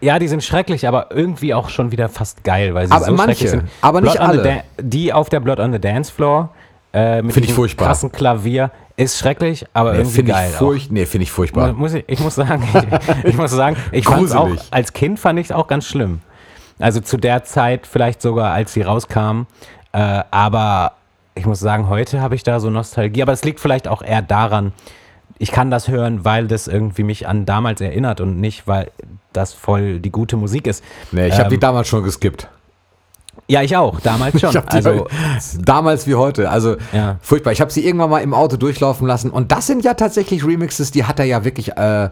[0.06, 3.12] ja, die sind schrecklich, aber irgendwie auch schon wieder fast geil, weil sie aber so
[3.14, 3.64] manche, schrecklich sind.
[3.82, 4.64] Aber nicht alle.
[4.80, 6.50] Die auf der Blood on the Dance Floor
[6.94, 10.50] äh, mit dem krassen Klavier ist schrecklich, aber nee, irgendwie geil.
[10.52, 11.74] Ich furch nee, finde ich furchtbar.
[11.74, 15.40] Muss ich, ich muss sagen, ich, ich muss sagen, ich fand auch, als Kind fand
[15.40, 16.22] ich es auch ganz schlimm.
[16.78, 19.48] Also zu der Zeit vielleicht sogar, als sie rauskam.
[19.92, 20.94] Äh, aber
[21.34, 23.24] ich muss sagen, heute habe ich da so Nostalgie.
[23.24, 24.72] Aber es liegt vielleicht auch eher daran,
[25.38, 28.92] ich kann das hören, weil das irgendwie mich an damals erinnert und nicht, weil
[29.34, 30.84] das voll die gute Musik ist.
[31.12, 32.48] Nee, ich habe Ähm, die damals schon geskippt.
[33.48, 34.50] Ja, ich auch, damals schon.
[34.52, 35.08] Ich also,
[35.60, 36.50] damals wie heute.
[36.50, 37.18] Also Ja.
[37.22, 37.52] furchtbar.
[37.52, 39.30] Ich habe sie irgendwann mal im Auto durchlaufen lassen.
[39.30, 42.10] Und das sind ja tatsächlich Remixes, die hat er ja wirklich äh,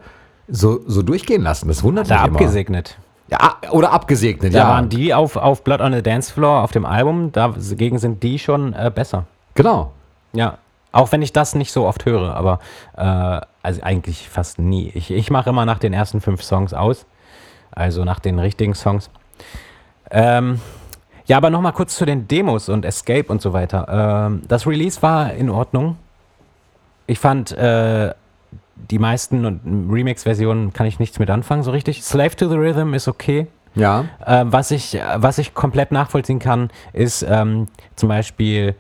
[0.50, 1.70] so, so durchgehen lassen.
[1.70, 2.40] Das wundert da mich immer.
[2.40, 2.98] abgesegnet.
[3.30, 4.68] Ja, oder abgesegnet, Da ja.
[4.68, 8.38] waren die auf, auf Blood on the Dance Floor auf dem Album, dagegen sind die
[8.38, 9.24] schon äh, besser.
[9.56, 9.94] Genau.
[10.34, 10.58] Ja,
[10.94, 12.60] auch wenn ich das nicht so oft höre, aber
[12.96, 14.92] äh, also eigentlich fast nie.
[14.94, 17.06] Ich, ich mache immer nach den ersten fünf Songs aus,
[17.72, 19.10] also nach den richtigen Songs.
[20.12, 20.62] Ähm,
[21.26, 24.28] ja, aber nochmal kurz zu den Demos und Escape und so weiter.
[24.30, 25.98] Ähm, das Release war in Ordnung.
[27.08, 28.14] Ich fand äh,
[28.76, 32.04] die meisten Remix-Versionen kann ich nichts mit anfangen, so richtig.
[32.04, 33.48] Slave to the Rhythm ist okay.
[33.76, 34.06] Ja.
[34.26, 38.76] Ähm, was, ich, was ich komplett nachvollziehen kann, ist ähm, zum Beispiel,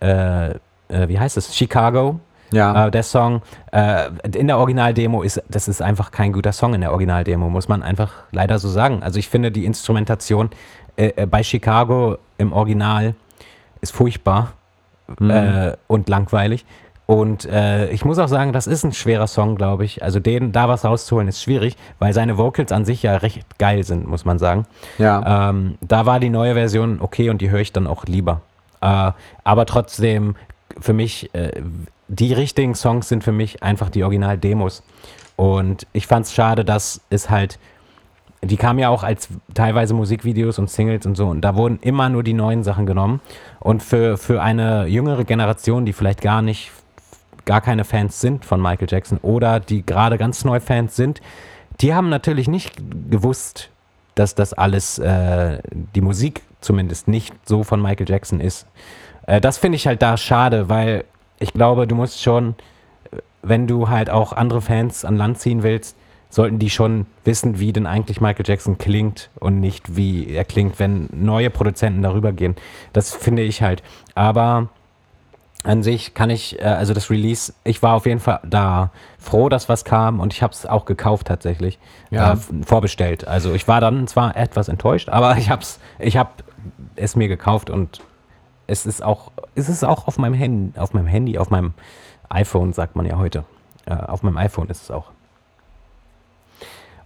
[0.00, 0.54] äh,
[0.88, 2.20] äh, wie heißt es, Chicago.
[2.52, 2.86] Ja.
[2.86, 6.82] Äh, der Song äh, in der Originaldemo ist, das ist einfach kein guter Song in
[6.82, 9.02] der Originaldemo, muss man einfach leider so sagen.
[9.02, 10.50] Also ich finde die Instrumentation
[10.96, 13.14] äh, äh, bei Chicago im Original
[13.80, 14.52] ist furchtbar
[15.20, 16.64] äh, und langweilig.
[17.06, 20.02] Und äh, ich muss auch sagen, das ist ein schwerer Song, glaube ich.
[20.02, 23.84] Also den da was rauszuholen ist schwierig, weil seine Vocals an sich ja recht geil
[23.84, 24.64] sind, muss man sagen.
[24.96, 25.50] Ja.
[25.50, 28.40] Ähm, da war die neue Version okay und die höre ich dann auch lieber.
[28.80, 29.12] Äh,
[29.44, 30.34] aber trotzdem,
[30.80, 31.62] für mich, äh,
[32.08, 34.82] die richtigen Songs sind für mich einfach die Original-Demos.
[35.36, 37.58] Und ich fand es schade, dass es halt,
[38.42, 42.08] die kamen ja auch als teilweise Musikvideos und Singles und so, und da wurden immer
[42.08, 43.20] nur die neuen Sachen genommen.
[43.60, 46.70] Und für, für eine jüngere Generation, die vielleicht gar nicht,
[47.46, 51.20] gar keine Fans sind von Michael Jackson oder die gerade ganz neu Fans sind,
[51.80, 52.74] die haben natürlich nicht
[53.10, 53.70] gewusst,
[54.14, 58.66] dass das alles, äh, die Musik zumindest nicht so von Michael Jackson ist.
[59.26, 61.04] Äh, das finde ich halt da schade, weil
[61.38, 62.54] ich glaube, du musst schon,
[63.42, 65.96] wenn du halt auch andere Fans an Land ziehen willst,
[66.30, 70.78] sollten die schon wissen, wie denn eigentlich Michael Jackson klingt und nicht wie er klingt,
[70.80, 72.56] wenn neue Produzenten darüber gehen.
[72.92, 73.82] Das finde ich halt.
[74.16, 74.68] Aber
[75.62, 79.48] an sich kann ich, äh, also das Release, ich war auf jeden Fall da froh,
[79.48, 81.78] dass was kam und ich habe es auch gekauft tatsächlich,
[82.10, 82.32] Ja.
[82.32, 83.26] äh, vorbestellt.
[83.28, 86.30] Also ich war dann zwar etwas enttäuscht, aber ich hab's, ich habe
[86.96, 88.00] es mir gekauft und
[88.66, 91.74] es ist auch, es ist auch auf meinem Handy, auf meinem Handy, auf meinem
[92.28, 93.44] iPhone sagt man ja heute.
[93.86, 95.06] Äh, auf meinem iPhone ist es auch.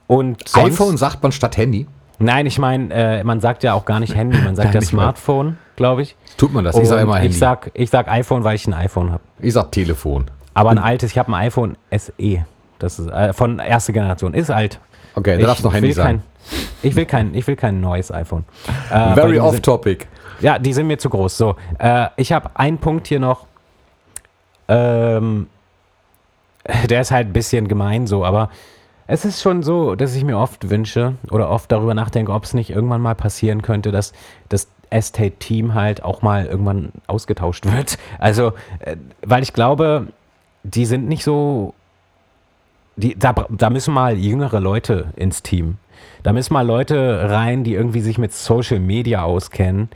[0.06, 1.86] Und sonst, iPhone sagt man statt Handy.
[2.18, 4.88] Nein, ich meine, äh, man sagt ja auch gar nicht Handy, man sagt Nein, ja.
[4.88, 6.16] Smartphone, glaube ich.
[6.36, 6.76] Tut man das?
[6.76, 7.30] Ich sage Und immer Handy.
[7.30, 9.22] Ich sag, ich sag iPhone, weil ich ein iPhone habe.
[9.40, 10.26] ich sag Telefon.
[10.54, 12.44] Aber ein altes, ich habe ein iPhone SE.
[12.80, 14.34] Das ist äh, von erster Generation.
[14.34, 14.80] Ist alt.
[15.14, 15.94] Okay, da darfst du noch Handy.
[15.94, 16.22] Kein,
[16.82, 18.44] ich, will kein, ich will kein neues iPhone.
[18.90, 20.06] Äh, Very off topic.
[20.40, 21.36] Ja, die sind mir zu groß.
[21.36, 23.46] So, äh, ich habe einen Punkt hier noch.
[24.68, 25.48] Ähm,
[26.88, 28.50] der ist halt ein bisschen gemein so, aber
[29.06, 32.52] es ist schon so, dass ich mir oft wünsche oder oft darüber nachdenke, ob es
[32.52, 34.12] nicht irgendwann mal passieren könnte, dass
[34.50, 37.98] das Estate-Team halt auch mal irgendwann ausgetauscht wird.
[38.18, 40.08] Also, äh, weil ich glaube,
[40.62, 41.74] die sind nicht so.
[42.96, 45.78] Die, da, da müssen mal jüngere Leute ins Team.
[46.22, 49.88] Da müssen mal Leute rein, die irgendwie sich mit Social Media auskennen.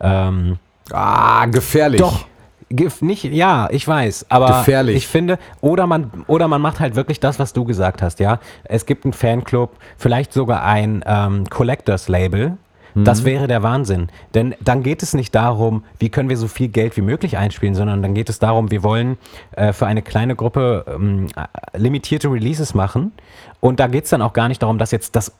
[0.00, 0.58] Ähm,
[0.92, 2.00] Ah, gefährlich.
[2.00, 2.26] doch.
[2.70, 4.96] Gif- Nicht, ja, ich weiß, aber Gefährlich.
[4.96, 8.40] ich finde, oder man, oder man macht halt wirklich das, was du gesagt hast, ja.
[8.64, 12.56] Es gibt einen Fanclub, vielleicht sogar ein ähm, Collectors Label.
[12.98, 14.08] Das wäre der Wahnsinn.
[14.34, 17.74] Denn dann geht es nicht darum, wie können wir so viel Geld wie möglich einspielen,
[17.74, 19.18] sondern dann geht es darum, wir wollen
[19.52, 23.12] äh, für eine kleine Gruppe ähm, äh, limitierte Releases machen.
[23.60, 25.32] Und da geht es dann auch gar nicht darum, dass jetzt das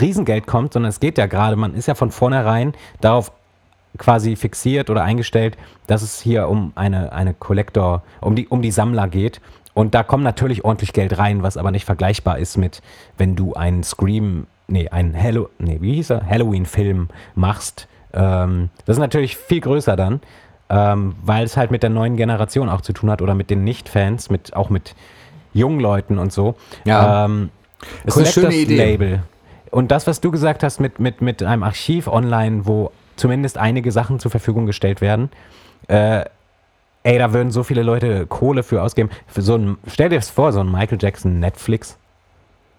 [0.00, 2.72] Riesengeld kommt, sondern es geht ja gerade, man ist ja von vornherein
[3.02, 3.32] darauf
[3.96, 8.70] quasi fixiert oder eingestellt, dass es hier um eine, eine Collector, um die, um die
[8.70, 9.40] Sammler geht.
[9.74, 12.82] Und da kommt natürlich ordentlich Geld rein, was aber nicht vergleichbar ist mit,
[13.16, 16.26] wenn du einen Scream, nee, einen Hallo, nee, wie hieß er?
[16.26, 17.88] Halloween-Film machst.
[18.12, 20.20] Ähm, das ist natürlich viel größer dann,
[20.68, 23.64] ähm, weil es halt mit der neuen Generation auch zu tun hat oder mit den
[23.64, 24.94] Nicht-Fans, mit, auch mit
[25.54, 26.56] jungen Leuten und so.
[26.84, 27.24] Ja.
[27.24, 27.50] Ähm,
[28.04, 28.76] Das ist eine schöne Idee.
[28.76, 29.22] Label.
[29.70, 33.92] Und das, was du gesagt hast mit, mit, mit einem Archiv online, wo zumindest einige
[33.92, 35.30] Sachen zur Verfügung gestellt werden,
[35.88, 36.24] äh,
[37.02, 39.10] ey, da würden so viele Leute Kohle für ausgeben.
[39.26, 41.96] Für so ein, stell dir das vor, so ein Michael Jackson Netflix,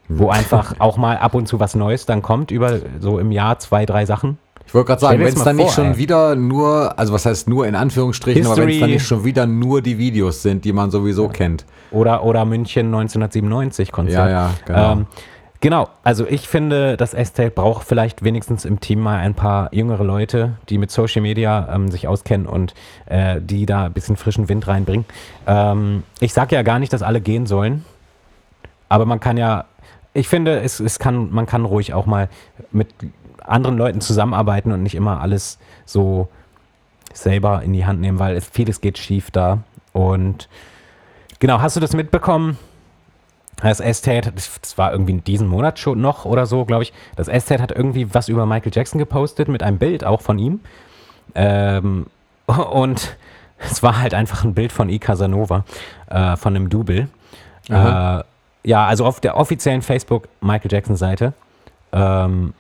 [0.08, 3.60] wo einfach auch mal ab und zu was Neues dann kommt, über so im Jahr
[3.60, 4.38] zwei, drei Sachen.
[4.66, 5.98] Ich wollte gerade sagen, wenn es dann nicht vor, schon ey.
[5.98, 9.24] wieder nur, also was heißt nur in Anführungsstrichen, aber wenn es History- dann nicht schon
[9.24, 11.66] wieder nur die Videos sind, die man sowieso kennt.
[11.90, 14.30] Oder, oder München 1997 Konzert.
[14.30, 14.92] Ja, ja, genau.
[14.92, 15.08] Ähm,
[15.62, 20.06] Genau, also ich finde, das Estate braucht vielleicht wenigstens im Team mal ein paar jüngere
[20.06, 22.74] Leute, die mit Social Media ähm, sich auskennen und
[23.08, 25.06] äh, die da ein bisschen frischen Wind reinbringen.
[25.48, 27.84] Ähm, ich sage ja gar nicht, dass alle gehen sollen,
[28.88, 29.66] aber man kann ja,
[30.14, 32.30] ich finde, es, es kann, man kann ruhig auch mal
[32.72, 32.88] mit
[33.44, 36.30] anderen Leuten zusammenarbeiten und nicht immer alles so
[37.14, 39.60] selber in die Hand nehmen, weil es, vieles geht schief da.
[39.92, 40.48] Und
[41.40, 42.58] genau, hast du das mitbekommen?
[43.62, 46.94] Das Estate, das war irgendwie in diesem Monat schon noch oder so, glaube ich.
[47.16, 50.62] Das Estate hat irgendwie was über Michael Jackson gepostet mit einem Bild auch von ihm.
[51.36, 52.08] Ähm,
[52.72, 53.18] und
[53.60, 55.00] es war halt einfach ein Bild von E.
[55.00, 55.66] Casanova,
[56.10, 57.10] äh, von einem Double.
[57.70, 58.24] Äh,
[58.64, 61.34] ja, also auf der offiziellen Facebook Michael Jackson Seite.
[61.92, 62.54] Ähm,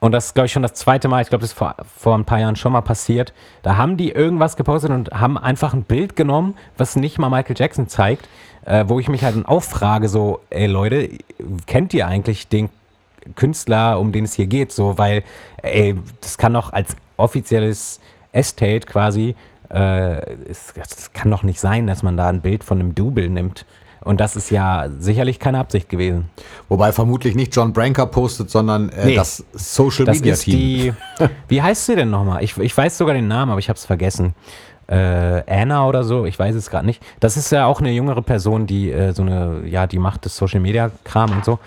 [0.00, 1.22] und das ist, glaube ich, schon das zweite Mal.
[1.22, 3.34] Ich glaube, das ist vor, vor ein paar Jahren schon mal passiert.
[3.62, 7.56] Da haben die irgendwas gepostet und haben einfach ein Bild genommen, was nicht mal Michael
[7.58, 8.26] Jackson zeigt,
[8.64, 11.10] äh, wo ich mich halt dann auch frage, so, ey Leute,
[11.66, 12.70] kennt ihr eigentlich den
[13.36, 14.72] Künstler, um den es hier geht?
[14.72, 15.22] So, weil,
[15.62, 18.00] ey, das kann doch als offizielles
[18.32, 19.34] Estate quasi,
[19.68, 23.28] äh, es, das kann doch nicht sein, dass man da ein Bild von einem Double
[23.28, 23.66] nimmt.
[24.02, 26.30] Und das ist ja sicherlich keine Absicht gewesen.
[26.68, 29.14] Wobei vermutlich nicht John Branker postet, sondern äh, Nee.
[29.14, 30.54] das Social Das Media Team.
[31.18, 31.26] die.
[31.48, 32.42] Wie heißt sie denn nochmal?
[32.42, 34.34] Ich, ich weiß sogar den Namen, aber ich habe es vergessen.
[34.86, 37.00] Äh, Anna oder so, ich weiß es gerade nicht.
[37.20, 40.36] Das ist ja auch eine jüngere Person, die äh, so eine, ja, die macht das
[40.36, 41.58] Social Media Kram und so.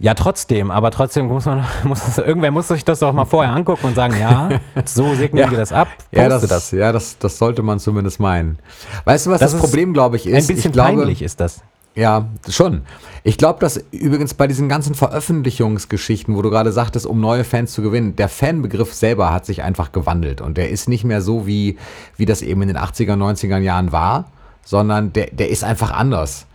[0.00, 3.52] Ja, trotzdem, aber trotzdem muss man, muss das, irgendwer muss sich das doch mal vorher
[3.54, 4.48] angucken und sagen, ja,
[4.84, 5.50] so segnen Ja.
[5.50, 5.88] wir das ab.
[6.10, 8.58] Ja, poste das, ja das, das sollte man zumindest meinen.
[9.04, 10.32] Weißt du, was Das das, Problem, glaube ich, ist?
[10.50, 11.62] Ein bisschen ich glaube, peinlich ist das.
[11.96, 12.82] Ja, schon.
[13.22, 17.72] Ich glaube, dass übrigens bei diesen ganzen Veröffentlichungsgeschichten, wo du gerade sagtest, um neue Fans
[17.72, 21.46] zu gewinnen, der Fanbegriff selber hat sich einfach gewandelt und der ist nicht mehr so,
[21.46, 21.78] wie,
[22.16, 24.24] wie das eben in den 80er, 90er Jahren war,
[24.64, 26.46] sondern der, der ist einfach anders.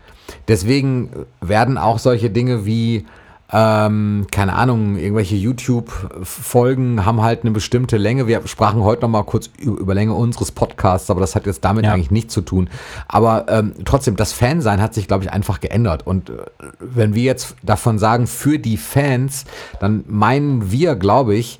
[0.49, 1.09] Deswegen
[1.39, 3.05] werden auch solche Dinge wie,
[3.51, 8.27] ähm, keine Ahnung, irgendwelche YouTube-Folgen haben halt eine bestimmte Länge.
[8.27, 11.85] Wir sprachen heute noch mal kurz über Länge unseres Podcasts, aber das hat jetzt damit
[11.85, 11.93] Ja.
[11.93, 12.69] eigentlich nichts zu tun.
[13.07, 16.05] Aber ähm, trotzdem, das Fansein hat sich, glaube ich, einfach geändert.
[16.05, 16.33] Und äh,
[16.79, 19.45] wenn wir jetzt davon sagen, für die Fans,
[19.79, 21.59] dann meinen wir, glaube ich,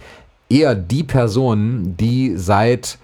[0.49, 2.99] eher die Personen, die seit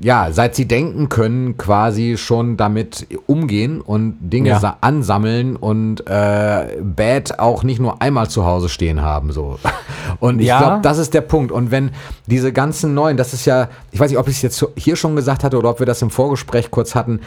[0.00, 4.60] ja, seit sie denken können, quasi schon damit umgehen und Dinge Ja.
[4.60, 9.32] sa- ansammeln und äh, Bad auch nicht nur einmal zu Hause stehen haben.
[9.32, 9.58] So.
[10.20, 10.58] Und ich Ja.
[10.58, 11.52] glaube, das ist der Punkt.
[11.52, 11.90] Und wenn
[12.26, 15.14] diese ganzen neuen, das ist ja, ich weiß nicht, ob ich es jetzt hier schon
[15.16, 17.20] gesagt hatte oder ob wir das im Vorgespräch kurz hatten,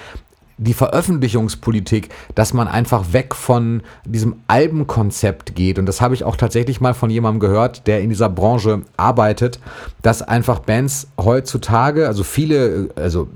[0.61, 5.79] die Veröffentlichungspolitik, dass man einfach weg von diesem Albenkonzept geht.
[5.79, 9.59] Und das habe ich auch tatsächlich mal von jemandem gehört, der in dieser Branche arbeitet,
[10.03, 13.27] dass einfach Bands heutzutage, also viele, also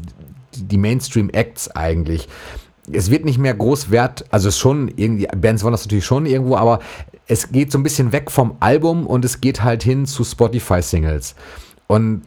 [0.56, 2.30] die Mainstream-Acts eigentlich,
[2.92, 6.56] es wird nicht mehr groß Wert, also schon irgendwie, Bands wollen das natürlich schon irgendwo,
[6.58, 6.80] aber
[7.28, 11.34] es geht so ein bisschen weg vom Album und es geht halt hin zu Spotify-Singles.
[11.88, 12.22] Und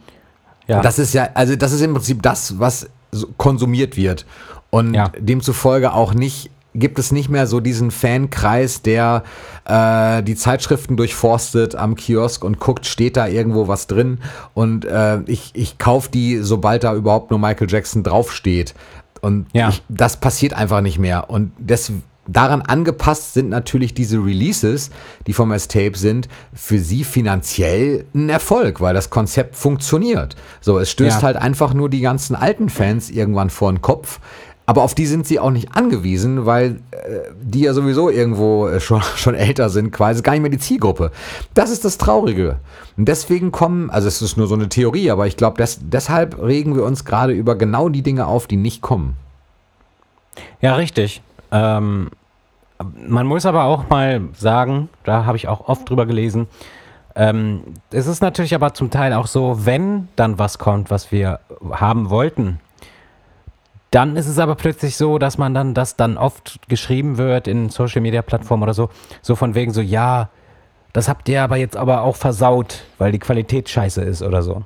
[0.67, 0.81] Ja.
[0.81, 2.89] das ist ja, also das ist im Prinzip das, was
[3.37, 4.25] konsumiert wird.
[4.69, 5.09] Und Ja.
[5.17, 9.23] demzufolge auch nicht, gibt es nicht mehr so diesen Fankreis, der
[9.65, 14.19] äh, die Zeitschriften durchforstet am Kiosk und guckt, steht da irgendwo was drin.
[14.53, 18.75] Und äh, ich, ich kaufe die, sobald da überhaupt nur Michael Jackson draufsteht.
[19.21, 19.69] Und Ja.
[19.69, 21.29] ich, das passiert einfach nicht mehr.
[21.31, 21.91] Und das,
[22.27, 24.91] daran angepasst sind natürlich diese Releases,
[25.25, 30.35] die vom Escape sind, für sie finanziell ein Erfolg, weil das Konzept funktioniert.
[30.61, 31.23] So, es stößt Ja.
[31.23, 34.19] halt einfach nur die ganzen alten Fans irgendwann vor den Kopf.
[34.69, 38.79] Aber auf die sind sie auch nicht angewiesen, weil äh, die ja sowieso irgendwo äh,
[38.79, 41.09] schon, schon älter sind, quasi gar nicht mehr die Zielgruppe.
[41.55, 42.57] Das ist das Traurige.
[42.95, 46.39] Und deswegen kommen, also es ist nur so eine Theorie, aber ich glaube, des, deshalb
[46.39, 49.17] regen wir uns gerade über genau die Dinge auf, die nicht kommen.
[50.61, 51.23] Ja, richtig.
[51.51, 52.11] Ähm,
[53.07, 56.45] man muss aber auch mal sagen, da habe ich auch oft drüber gelesen,
[57.15, 61.39] ähm, es ist natürlich aber zum Teil auch so, wenn dann was kommt, was wir
[61.71, 62.59] haben wollten,
[63.91, 67.69] dann ist es aber plötzlich so, dass man dann, dass dann oft geschrieben wird in
[67.69, 68.89] Social Media Plattformen oder so,
[69.21, 70.29] so von wegen so, ja,
[70.93, 74.63] das habt ihr aber jetzt aber auch versaut, weil die Qualität scheiße ist oder so.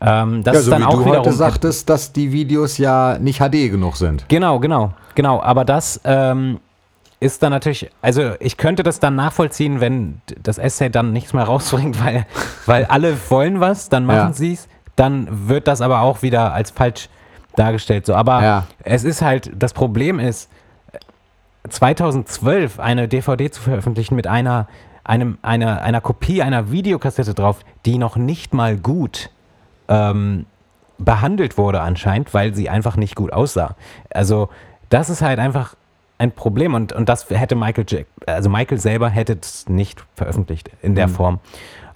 [0.00, 2.78] Ähm, das ja, ist so dann wie auch du wiederum heute sagtest, dass die Videos
[2.78, 4.26] ja nicht HD genug sind.
[4.28, 5.42] Genau, genau, genau.
[5.42, 6.60] Aber das ähm,
[7.20, 11.44] ist dann natürlich, also ich könnte das dann nachvollziehen, wenn das Essay dann nichts mehr
[11.52, 12.26] rausbringt, weil,
[12.66, 14.32] weil alle wollen was, dann machen Ja.
[14.32, 14.68] sie es.
[14.96, 17.08] Dann wird das aber auch wieder als falsch
[17.56, 18.06] dargestellt.
[18.06, 18.14] So.
[18.14, 18.66] Aber Ja.
[18.84, 20.48] es ist halt, das Problem ist,
[21.68, 24.66] 2012 eine DVD zu veröffentlichen mit einer,
[25.04, 29.30] einem, einer, einer Kopie einer Videokassette drauf, die noch nicht mal gut
[29.88, 30.46] ähm,
[30.98, 33.76] behandelt wurde anscheinend, weil sie einfach nicht gut aussah.
[34.10, 34.48] Also
[34.90, 35.74] das ist halt einfach
[36.18, 40.70] ein Problem und, und das hätte Michael, Jack, also Michael selber hätte es nicht veröffentlicht
[40.82, 41.40] in der Form.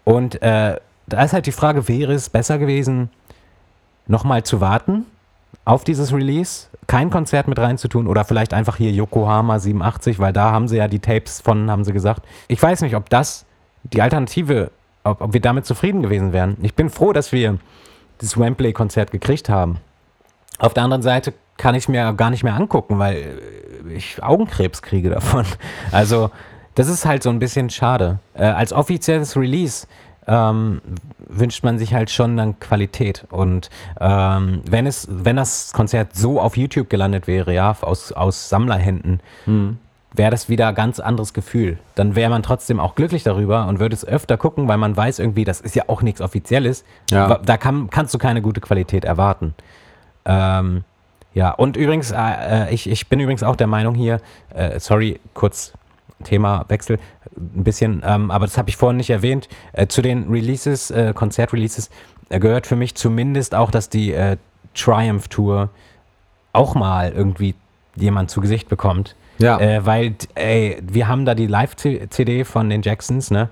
[0.04, 0.76] Und äh,
[1.07, 3.11] da ist halt die Frage, wäre es besser gewesen,
[4.09, 5.07] nochmal zu warten
[5.64, 10.53] auf dieses Release, kein Konzert mit reinzutun oder vielleicht einfach hier Yokohama 87, weil da
[10.53, 12.22] haben sie ja die Tapes von, haben sie gesagt.
[12.49, 13.44] Ich weiß nicht, ob das
[13.82, 14.70] die Alternative,
[15.05, 16.57] ob, ob wir damit zufrieden gewesen wären.
[16.62, 17.59] Ich bin froh, dass wir
[18.18, 19.78] das Wembley-Konzert gekriegt haben.
[20.59, 23.40] Auf der anderen Seite kann ich mir gar nicht mehr angucken, weil
[23.88, 25.44] ich Augenkrebs kriege davon.
[25.92, 26.30] Also,
[26.74, 28.18] das ist halt so ein bisschen schade.
[28.34, 29.86] Äh, als offizielles Release
[30.26, 30.80] ähm,
[31.28, 33.24] wünscht man sich halt schon dann Qualität.
[33.30, 33.70] Und
[34.00, 39.20] ähm, wenn es, wenn das Konzert so auf YouTube gelandet wäre, ja, aus, aus Sammlerhänden,
[39.44, 39.78] Hm.
[40.12, 41.78] wäre das wieder ein ganz anderes Gefühl.
[41.94, 45.18] Dann wäre man trotzdem auch glücklich darüber und würde es öfter gucken, weil man weiß
[45.18, 46.84] irgendwie, das ist ja auch nichts Offizielles.
[47.10, 47.38] Ja.
[47.38, 49.54] Da kann, kannst du keine gute Qualität erwarten.
[50.24, 50.84] Ähm,
[51.34, 52.16] ja, und übrigens, äh,
[52.68, 54.20] äh, ich, ich bin übrigens auch der Meinung hier,
[54.54, 55.74] äh, sorry, kurz
[56.24, 56.98] Themawechsel,
[57.36, 61.12] ein bisschen, ähm, aber das habe ich vorhin nicht erwähnt, äh, zu den Releases, äh,
[61.14, 61.90] Konzertreleases,
[62.28, 64.36] äh, gehört für mich zumindest auch, dass die äh,
[64.74, 65.70] Triumph Tour
[66.52, 67.54] auch mal irgendwie
[67.96, 69.14] jemand zu Gesicht bekommt.
[69.38, 69.58] Ja.
[69.58, 73.50] Äh, weil, ey, wir haben da die Live-CD von den Jacksons, ne?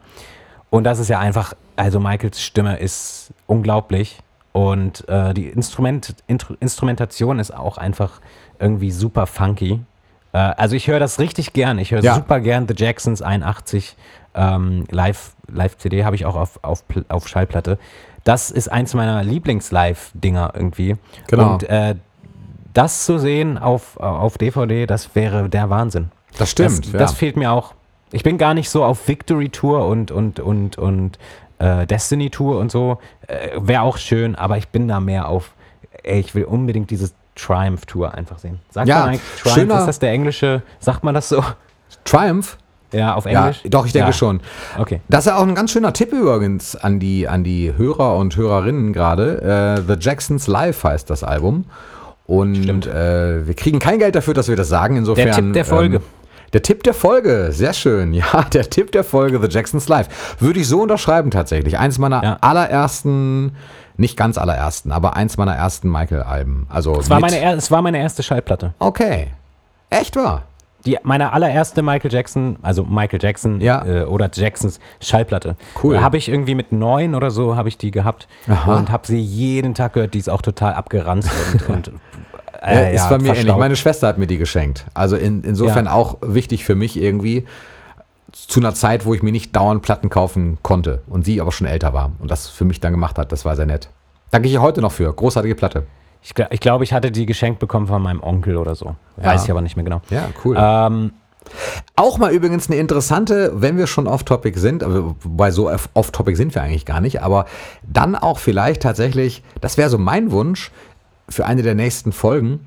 [0.70, 4.18] Und das ist ja einfach, also Michaels Stimme ist unglaublich.
[4.52, 8.20] Und äh, die Instrument, Instrumentation ist auch einfach
[8.58, 9.80] irgendwie super funky.
[10.34, 11.78] Äh, also ich höre das richtig gern.
[11.78, 12.16] Ich höre Ja.
[12.16, 13.96] super gern The Jacksons 81
[14.34, 17.78] ähm, Live, Live-CD, habe ich auch auf, auf, auf Schallplatte.
[18.24, 20.96] Das ist eins meiner Lieblings-Live-Dinger irgendwie.
[21.28, 21.54] Genau.
[21.54, 21.94] Und äh,
[22.72, 26.10] das zu sehen auf, auf DVD, das wäre der Wahnsinn.
[26.36, 26.86] Das stimmt.
[26.86, 26.98] Das, ja.
[26.98, 27.74] das fehlt mir auch.
[28.10, 31.18] Ich bin gar nicht so auf Victory Tour und, und, und, und
[31.58, 32.98] äh, Destiny Tour und so.
[33.28, 35.52] Äh, Wäre auch schön, aber ich bin da mehr auf,
[36.02, 38.60] ey, ich will unbedingt dieses Triumph Tour einfach sehen.
[38.70, 39.54] Sagt Ja, man eigentlich Triumph?
[39.58, 41.42] schöner- Ist das der englische, sagt man das so?
[42.04, 42.58] Triumph?
[42.92, 43.62] Ja, auf Ja, Englisch?
[43.68, 44.12] doch, ich denke Ja.
[44.12, 44.40] schon.
[44.78, 45.00] Okay.
[45.08, 48.36] Das ist ja auch ein ganz schöner Tipp übrigens an die, an die Hörer und
[48.36, 49.82] Hörerinnen gerade.
[49.88, 51.64] Äh, The Jacksons Live heißt das Album.
[52.26, 54.96] Und äh, wir kriegen kein Geld dafür, dass wir das sagen.
[54.96, 55.26] Insofern.
[55.26, 55.96] Der Tipp der Folge.
[55.96, 56.02] Ähm,
[56.52, 58.12] der Tipp der Folge, sehr schön.
[58.14, 60.36] Ja, der Tipp der Folge, The Jacksons Live.
[60.40, 61.76] Würde ich so unterschreiben tatsächlich.
[61.78, 62.38] Eins meiner Ja.
[62.40, 63.56] allerersten,
[63.96, 66.66] nicht ganz allerersten, aber eins meiner ersten Michael-Alben.
[66.68, 68.74] Also Es war, meine, er- es war meine erste Schallplatte.
[68.78, 69.28] Okay.
[69.90, 70.42] Echt wahr?
[70.84, 73.84] Die, meine allererste Michael Jackson, also Michael Jackson Ja.
[73.86, 75.56] äh, oder Jacksons Schallplatte.
[75.82, 76.00] Cool.
[76.00, 78.76] Habe ich irgendwie mit neun oder so habe ich die gehabt Aha.
[78.76, 80.12] und habe sie jeden Tag gehört.
[80.12, 81.30] Die ist auch total abgeranzt
[81.68, 81.92] und, und
[82.62, 83.36] Äh, äh, ist ja, bei mir ähnlich.
[83.40, 83.60] verstaubt.
[83.60, 84.84] Meine Schwester hat mir die geschenkt.
[84.94, 85.92] Also in, insofern Ja.
[85.92, 87.46] auch wichtig für mich irgendwie
[88.34, 91.66] zu einer Zeit, wo ich mir nicht dauernd Platten kaufen konnte und sie aber schon
[91.66, 93.32] älter war und das für mich dann gemacht hat.
[93.32, 93.88] Das war sehr nett.
[94.30, 95.12] Danke ich ihr heute noch für.
[95.12, 95.86] Großartige Platte.
[96.22, 98.96] Ich, ich glaube, ich hatte die geschenkt bekommen von meinem Onkel oder so.
[99.18, 99.24] Ja.
[99.26, 100.00] Weiß ich aber nicht mehr genau.
[100.10, 100.56] Ja, cool.
[100.58, 101.12] Ähm,
[101.96, 106.54] Auch mal übrigens eine interessante, wenn wir schon off-topic sind, wobei so off- off-topic sind
[106.54, 107.44] wir eigentlich gar nicht, aber
[107.82, 110.70] dann auch vielleicht tatsächlich, das wäre so mein Wunsch
[111.28, 112.66] für eine der nächsten Folgen,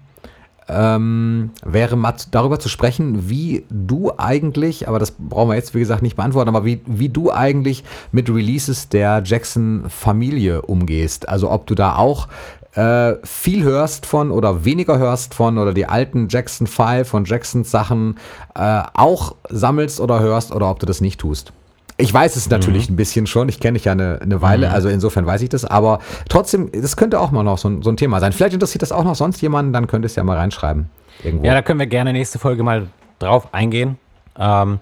[0.69, 5.73] ähm, wäre mal z- darüber zu sprechen, wie du eigentlich, aber das brauchen wir jetzt
[5.75, 11.29] wie gesagt nicht beantworten, aber wie, wie du eigentlich mit Releases der Jackson-Familie umgehst.
[11.29, 12.27] Also ob du da auch
[12.75, 17.71] äh, viel hörst von oder weniger hörst von oder die alten Jackson 5 und Jacksons
[17.71, 18.17] Sachen
[18.55, 21.53] äh, auch sammelst oder hörst oder ob du das nicht tust.
[21.99, 24.87] Ich weiß es natürlich ein bisschen schon, ich kenne dich ja eine, eine Weile, also
[24.87, 27.97] insofern weiß ich das, aber trotzdem, das könnte auch mal noch so ein, so ein
[27.97, 28.33] Thema sein.
[28.33, 30.89] Vielleicht interessiert das auch noch sonst jemanden, dann könnt ihr es ja mal reinschreiben.
[31.23, 31.45] Irgendwo.
[31.45, 32.87] ja, da können wir gerne nächste Folge mal
[33.17, 33.97] drauf eingehen.
[34.37, 34.79] Ähm,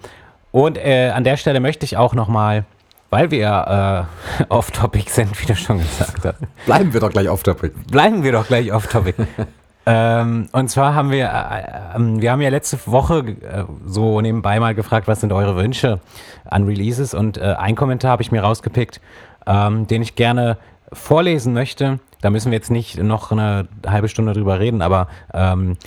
[0.51, 2.65] und äh, an der Stelle möchte ich auch noch mal,
[3.09, 4.07] weil wir
[4.39, 7.55] äh, off-topic sind, wie du schon gesagt hast, Bleiben wir doch gleich der
[7.89, 9.15] bleiben wir doch gleich off-topic.
[9.85, 14.59] Ähm, und zwar haben wir, äh, äh, wir haben ja letzte Woche äh, so nebenbei
[14.59, 15.99] mal gefragt, was sind eure Wünsche
[16.45, 17.13] an Releases?
[17.13, 18.99] Und äh, ein Kommentar habe ich mir rausgepickt,
[19.45, 20.57] ähm, den ich gerne
[20.91, 21.99] vorlesen möchte.
[22.21, 25.77] Da müssen wir jetzt nicht noch eine halbe Stunde drüber reden, aber ähm,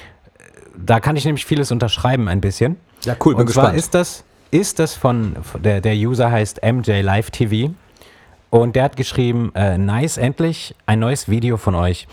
[0.77, 2.77] da kann ich nämlich vieles unterschreiben ein bisschen.
[3.03, 3.79] Ja, cool, bin Und zwar gespannt.
[3.79, 7.75] ist das, ist das von, von der, der User heißt MJ Live TV
[8.51, 12.07] und der hat geschrieben, äh, nice, endlich ein neues Video von euch.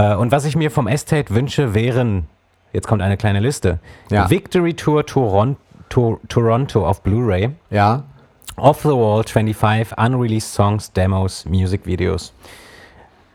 [0.00, 2.26] Äh, und was ich mir vom Estate wünsche, wären,
[2.72, 3.78] jetzt kommt eine kleine Liste,
[4.10, 4.30] Ja.
[4.30, 5.56] Victory Tour Toron
[5.88, 8.04] Tor Toronto auf Blu-ray, Ja,
[8.56, 12.32] Off the Wall 25, Unreleased Songs, Demos, Music Videos.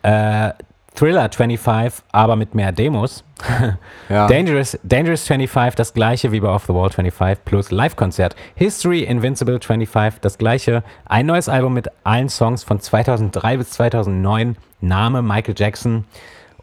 [0.04, 0.52] Äh,
[0.94, 3.24] Thriller 25, aber mit mehr Demos.
[4.10, 4.28] ja.
[4.28, 8.36] Dangerous, Dangerous 25, das gleiche wie bei Off the Wall 25 plus Live-Konzert.
[8.56, 10.84] History Invincible 25, das gleiche.
[11.06, 14.56] Ein neues Album mit allen Songs von 2003 bis 2009.
[14.80, 16.06] Name Michael Jackson.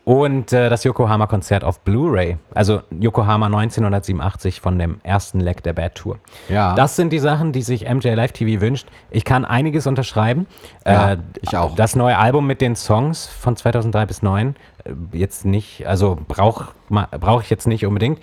[0.04, 2.36] Und äh, das Yokohama-Konzert auf Blu-ray.
[2.54, 6.18] Also Yokohama 1987 von dem ersten Leg der Bad Tour.
[6.48, 6.74] Ja.
[6.74, 8.88] Das sind die Sachen, die sich MJ Live TV wünscht.
[9.10, 10.46] Ich kann einiges unterschreiben.
[10.84, 11.76] Ja, äh, ich auch.
[11.76, 16.72] Das neue Album mit den Songs von 2003 bis 2009 äh, jetzt nicht, also brauche
[16.88, 18.18] brauch ich jetzt nicht unbedingt.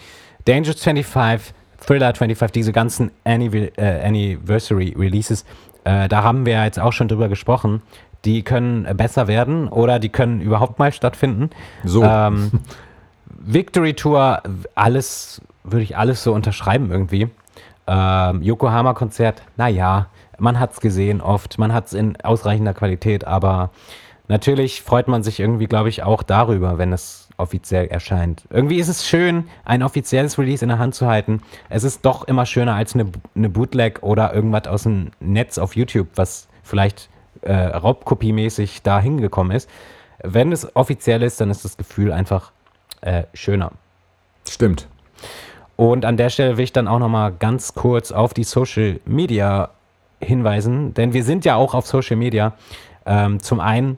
[0.45, 3.69] Dangerous 25, Thriller 25, diese ganzen äh,
[4.03, 5.45] Anniversary Releases,
[5.85, 7.81] äh, da haben wir jetzt auch schon drüber gesprochen.
[8.25, 11.49] Die können besser werden oder die können überhaupt mal stattfinden.
[11.83, 12.03] So.
[12.03, 12.51] Ähm,
[13.25, 14.41] Victory Tour,
[14.75, 17.29] alles, würde ich alles so unterschreiben irgendwie.
[17.87, 20.07] Ähm, Yokohama-Konzert, naja,
[20.37, 23.71] man hat es gesehen oft, man hat es in ausreichender Qualität, aber
[24.27, 28.43] natürlich freut man sich irgendwie, glaube ich, auch darüber, wenn es offiziell erscheint.
[28.49, 31.41] Irgendwie ist es schön, ein offizielles Release in der Hand zu halten.
[31.69, 35.75] Es ist doch immer schöner als eine, eine Bootleg oder irgendwas aus dem Netz auf
[35.75, 37.09] YouTube, was vielleicht
[37.41, 39.69] äh, Raubkopiemäßig da hingekommen ist.
[40.21, 42.51] Wenn es offiziell ist, dann ist das Gefühl einfach
[43.01, 43.71] äh, schöner.
[44.47, 44.87] Stimmt.
[45.75, 48.99] Und an der Stelle will ich dann auch noch mal ganz kurz auf die Social
[49.05, 49.69] Media
[50.19, 52.53] hinweisen, denn wir sind ja auch auf Social Media.
[53.05, 53.97] Ähm, zum einen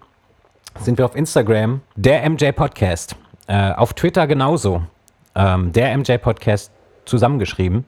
[0.79, 3.15] sind wir auf Instagram, der MJ Podcast.
[3.47, 4.83] Äh, auf Twitter genauso,
[5.35, 6.71] ähm, der MJ Podcast
[7.05, 7.85] zusammengeschrieben.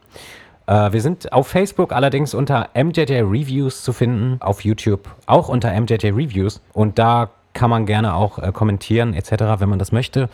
[0.68, 5.80] Äh, wir sind auf Facebook allerdings unter MJJ Reviews zu finden, auf YouTube auch unter
[5.80, 6.62] MJJ Reviews.
[6.74, 10.30] Und da kann man gerne auch äh, kommentieren etc., wenn man das möchte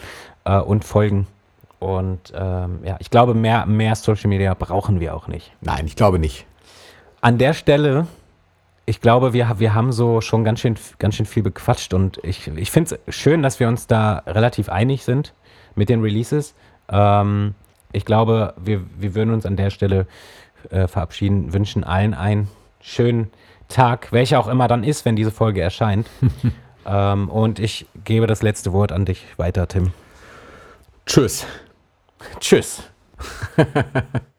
[0.45, 1.27] äh, und folgen.
[1.79, 5.51] Und ähm, ja, ich glaube, mehr, mehr Social Media brauchen wir auch nicht.
[5.61, 6.45] Nein, ich glaube nicht.
[7.21, 8.07] An der Stelle,
[8.85, 12.47] ich glaube, wir, wir haben so schon ganz schön, ganz schön viel bequatscht und ich,
[12.47, 15.33] ich finde es schön, dass wir uns da relativ einig sind
[15.75, 16.53] mit den Releases.
[16.89, 17.55] Ähm,
[17.91, 20.07] ich glaube, wir, wir würden uns an der Stelle
[20.69, 22.49] äh, verabschieden, wünschen allen einen
[22.81, 23.31] schönen
[23.67, 26.07] Tag, welcher auch immer dann ist, wenn diese Folge erscheint.
[26.85, 29.91] ähm, und ich gebe das letzte Wort an dich weiter, Tim.
[31.05, 31.45] Tschüss.
[32.39, 32.83] Tschüss.